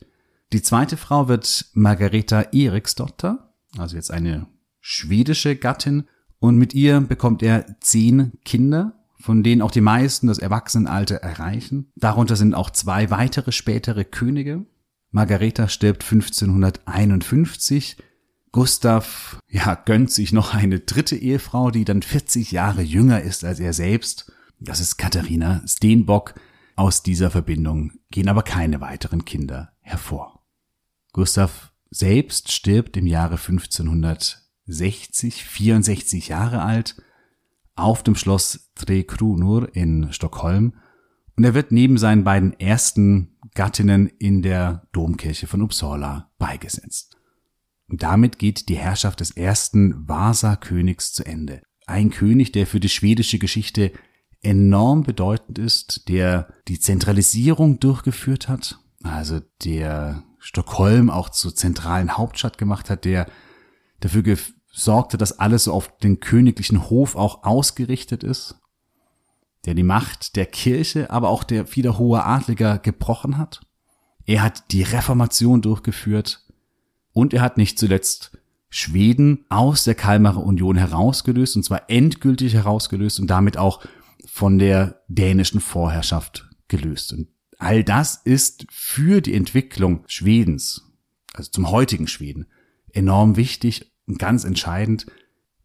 Die 0.52 0.62
zweite 0.62 0.98
Frau 0.98 1.30
wird 1.30 1.68
Margareta 1.74 2.42
Eriksdotter, 2.42 3.54
also 3.78 3.96
jetzt 3.96 4.12
eine 4.12 4.48
schwedische 4.82 5.56
Gattin, 5.56 6.08
und 6.40 6.58
mit 6.58 6.74
ihr 6.74 7.02
bekommt 7.02 7.44
er 7.44 7.66
zehn 7.82 8.34
Kinder, 8.46 8.94
von 9.20 9.44
denen 9.44 9.62
auch 9.62 9.72
die 9.72 9.82
meisten 9.82 10.28
das 10.28 10.40
Erwachsenenalter 10.40 11.16
erreichen. 11.16 11.92
Darunter 11.96 12.36
sind 12.36 12.56
auch 12.56 12.70
zwei 12.70 13.12
weitere 13.12 13.52
spätere 13.52 14.06
Könige. 14.06 14.66
Margareta 15.12 15.68
stirbt 15.68 16.04
1551. 16.04 17.98
Gustav, 18.52 19.40
ja, 19.48 19.76
gönnt 19.76 20.12
sich 20.12 20.32
noch 20.32 20.54
eine 20.54 20.80
dritte 20.80 21.16
Ehefrau, 21.16 21.70
die 21.72 21.86
dann 21.86 22.02
40 22.02 22.52
Jahre 22.52 22.82
jünger 22.82 23.22
ist 23.22 23.44
als 23.44 23.60
er 23.60 23.74
selbst. 23.74 24.32
Das 24.60 24.80
ist 24.80 24.98
Katharina 24.98 25.62
Steenbock. 25.68 26.34
Aus 26.76 27.04
dieser 27.04 27.30
Verbindung 27.30 27.92
gehen 28.10 28.30
aber 28.30 28.44
keine 28.44 28.80
weiteren 28.82 29.26
Kinder 29.26 29.74
hervor. 29.82 30.46
Gustav 31.12 31.74
selbst 31.92 32.52
stirbt 32.52 32.96
im 32.96 33.06
Jahre 33.06 33.38
1560, 34.70 35.44
64 35.46 36.28
Jahre 36.30 36.62
alt 36.62 37.02
auf 37.76 38.04
dem 38.04 38.16
Schloss 38.16 38.72
Tre 38.76 39.04
Krunur 39.04 39.76
in 39.76 40.12
Stockholm 40.14 40.74
und 41.36 41.44
er 41.44 41.54
wird 41.54 41.72
neben 41.72 41.98
seinen 41.98 42.24
beiden 42.24 42.60
ersten 42.60 43.38
Gattinnen 43.56 44.08
in 44.08 44.42
der 44.42 44.88
Domkirche 44.92 45.48
von 45.48 45.62
Uppsala 45.62 46.32
beigesetzt. 46.38 47.18
Und 47.88 48.04
damit 48.04 48.38
geht 48.38 48.70
die 48.70 48.76
Herrschaft 48.76 49.22
des 49.22 49.32
ersten 49.32 50.08
Vasa-Königs 50.08 51.14
zu 51.14 51.26
Ende. 51.26 51.64
Ein 51.88 52.12
König, 52.12 52.52
der 52.52 52.68
für 52.68 52.80
die 52.80 52.90
schwedische 52.90 53.40
Geschichte 53.40 53.92
enorm 54.42 55.04
bedeutend 55.04 55.58
ist, 55.58 56.08
der 56.08 56.54
die 56.68 56.80
Zentralisierung 56.80 57.80
durchgeführt 57.80 58.48
hat, 58.48 58.80
also 59.02 59.40
der 59.64 60.24
Stockholm 60.38 61.10
auch 61.10 61.30
zur 61.30 61.56
zentralen 61.56 62.18
Hauptstadt 62.18 62.58
gemacht 62.58 62.90
hat, 62.90 63.06
der 63.06 63.28
dafür 64.00 64.24
sorgte, 64.80 65.18
dass 65.18 65.40
alles 65.40 65.66
so 65.66 65.74
auf 65.74 65.98
den 65.98 66.20
königlichen 66.20 66.90
Hof 66.90 67.16
auch 67.16 67.44
ausgerichtet 67.44 68.24
ist, 68.24 68.56
der 69.66 69.74
die 69.74 69.84
Macht 69.84 70.36
der 70.36 70.46
Kirche, 70.46 71.12
aber 71.12 71.30
auch 71.30 71.44
der 71.44 71.68
vieler 71.68 71.98
hoher 71.98 72.26
Adliger 72.26 72.80
gebrochen 72.80 73.38
hat. 73.38 73.62
Er 74.26 74.42
hat 74.42 74.72
die 74.72 74.84
Reformation 74.84 75.62
durchgeführt 75.62 76.46
und 77.12 77.34
er 77.34 77.42
hat 77.42 77.58
nicht 77.58 77.78
zuletzt 77.80 78.38
Schweden 78.70 79.46
aus 79.50 79.84
der 79.84 79.96
Kalmarer 79.96 80.44
Union 80.44 80.78
herausgelöst, 80.78 81.56
und 81.56 81.64
zwar 81.64 81.90
endgültig 81.90 82.54
herausgelöst 82.54 83.20
und 83.20 83.28
damit 83.28 83.58
auch 83.58 83.84
von 84.26 84.60
der 84.60 85.02
dänischen 85.08 85.60
Vorherrschaft 85.60 86.48
gelöst. 86.68 87.14
Und 87.14 87.30
all 87.58 87.84
das 87.84 88.16
ist 88.24 88.68
für 88.70 89.22
die 89.22 89.34
Entwicklung 89.34 90.04
Schwedens, 90.08 90.86
also 91.34 91.50
zum 91.50 91.72
heutigen 91.72 92.08
Schweden, 92.08 92.46
enorm 92.94 93.36
wichtig 93.36 93.89
ganz 94.18 94.44
entscheidend. 94.44 95.06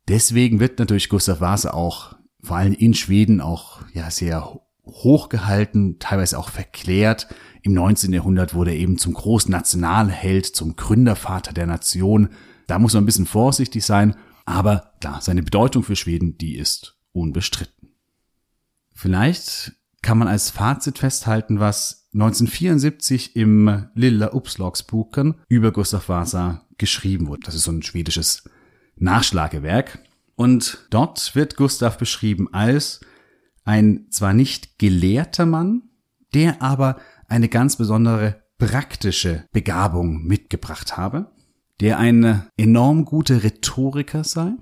Deswegen 0.08 0.60
wird 0.60 0.78
natürlich 0.78 1.08
Gustav 1.08 1.40
Vasa 1.40 1.70
auch 1.72 2.16
vor 2.42 2.56
allem 2.56 2.74
in 2.74 2.94
Schweden 2.94 3.40
auch 3.40 3.80
ja 3.92 4.10
sehr 4.10 4.60
hochgehalten, 4.84 5.98
teilweise 5.98 6.38
auch 6.38 6.50
verklärt. 6.50 7.26
Im 7.62 7.72
19. 7.72 8.12
Jahrhundert 8.12 8.54
wurde 8.54 8.72
er 8.72 8.76
eben 8.76 8.98
zum 8.98 9.14
großen 9.14 9.50
Nationalheld, 9.50 10.46
zum 10.46 10.76
Gründervater 10.76 11.52
der 11.54 11.66
Nation. 11.66 12.28
Da 12.66 12.78
muss 12.78 12.92
man 12.92 13.02
ein 13.02 13.06
bisschen 13.06 13.26
vorsichtig 13.26 13.84
sein, 13.84 14.14
aber 14.44 14.92
klar, 15.00 15.20
seine 15.22 15.42
Bedeutung 15.42 15.82
für 15.82 15.96
Schweden, 15.96 16.36
die 16.36 16.56
ist 16.56 16.98
unbestritten. 17.12 17.94
Vielleicht 18.92 19.72
kann 20.02 20.18
man 20.18 20.28
als 20.28 20.50
Fazit 20.50 20.98
festhalten, 20.98 21.60
was 21.60 22.03
1974 22.14 23.34
im 23.34 23.88
Lilla 23.94 24.32
Uppslagsboken 24.32 25.34
über 25.48 25.72
Gustav 25.72 26.08
Vasa 26.08 26.64
geschrieben 26.78 27.26
wurde. 27.26 27.42
Das 27.44 27.56
ist 27.56 27.64
so 27.64 27.72
ein 27.72 27.82
schwedisches 27.82 28.48
Nachschlagewerk. 28.96 29.98
Und 30.36 30.86
dort 30.90 31.34
wird 31.34 31.56
Gustav 31.56 31.98
beschrieben 31.98 32.52
als 32.52 33.00
ein 33.64 34.06
zwar 34.10 34.32
nicht 34.32 34.78
gelehrter 34.78 35.44
Mann, 35.44 35.82
der 36.34 36.62
aber 36.62 36.98
eine 37.28 37.48
ganz 37.48 37.76
besondere 37.76 38.42
praktische 38.58 39.48
Begabung 39.52 40.24
mitgebracht 40.24 40.96
habe, 40.96 41.32
der 41.80 41.98
ein 41.98 42.46
enorm 42.56 43.04
guter 43.04 43.42
Rhetoriker 43.42 44.22
sei, 44.22 44.52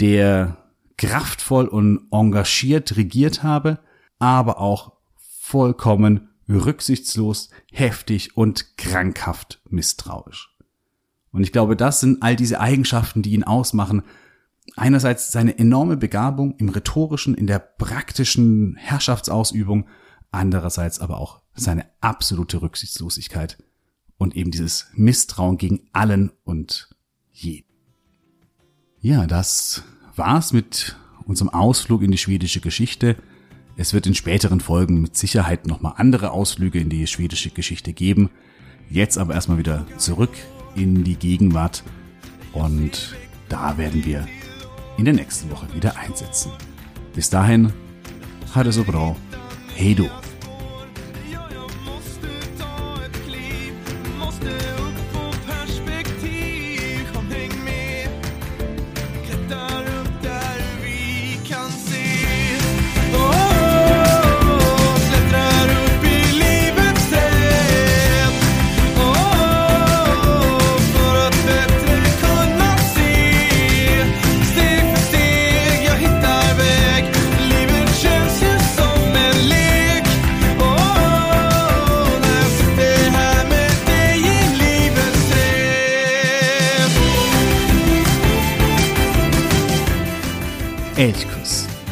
der 0.00 0.56
kraftvoll 0.96 1.66
und 1.66 2.06
engagiert 2.12 2.96
regiert 2.96 3.42
habe, 3.42 3.80
aber 4.20 4.60
auch 4.60 4.92
vollkommen 5.40 6.28
rücksichtslos, 6.56 7.50
heftig 7.70 8.36
und 8.36 8.76
krankhaft 8.76 9.60
misstrauisch. 9.68 10.56
Und 11.32 11.42
ich 11.42 11.52
glaube, 11.52 11.76
das 11.76 12.00
sind 12.00 12.22
all 12.22 12.36
diese 12.36 12.60
Eigenschaften, 12.60 13.22
die 13.22 13.32
ihn 13.32 13.44
ausmachen. 13.44 14.02
Einerseits 14.76 15.32
seine 15.32 15.58
enorme 15.58 15.96
Begabung 15.96 16.56
im 16.58 16.68
rhetorischen, 16.68 17.34
in 17.34 17.46
der 17.46 17.58
praktischen 17.58 18.76
Herrschaftsausübung, 18.76 19.88
andererseits 20.30 21.00
aber 21.00 21.18
auch 21.18 21.42
seine 21.54 21.86
absolute 22.00 22.62
Rücksichtslosigkeit 22.62 23.58
und 24.18 24.36
eben 24.36 24.50
dieses 24.50 24.86
Misstrauen 24.94 25.58
gegen 25.58 25.88
allen 25.92 26.32
und 26.44 26.90
jeden. 27.30 27.68
Ja, 29.00 29.26
das 29.26 29.82
war's 30.14 30.52
mit 30.52 30.96
unserem 31.24 31.50
Ausflug 31.50 32.02
in 32.02 32.12
die 32.12 32.18
schwedische 32.18 32.60
Geschichte. 32.60 33.16
Es 33.76 33.94
wird 33.94 34.06
in 34.06 34.14
späteren 34.14 34.60
Folgen 34.60 35.00
mit 35.00 35.16
Sicherheit 35.16 35.66
nochmal 35.66 35.94
andere 35.96 36.30
Ausflüge 36.30 36.78
in 36.78 36.90
die 36.90 37.06
schwedische 37.06 37.50
Geschichte 37.50 37.92
geben. 37.92 38.30
Jetzt 38.90 39.16
aber 39.16 39.34
erstmal 39.34 39.58
wieder 39.58 39.86
zurück 39.96 40.32
in 40.74 41.04
die 41.04 41.16
Gegenwart 41.16 41.82
und 42.52 43.16
da 43.48 43.78
werden 43.78 44.04
wir 44.04 44.26
in 44.98 45.06
der 45.06 45.14
nächsten 45.14 45.50
Woche 45.50 45.66
wieder 45.74 45.96
einsetzen. 45.96 46.52
Bis 47.14 47.30
dahin, 47.30 47.72
hatte 48.54 48.72
so 48.72 48.84
bra. 48.84 49.16
Hey 49.74 49.94
du. 49.94 50.08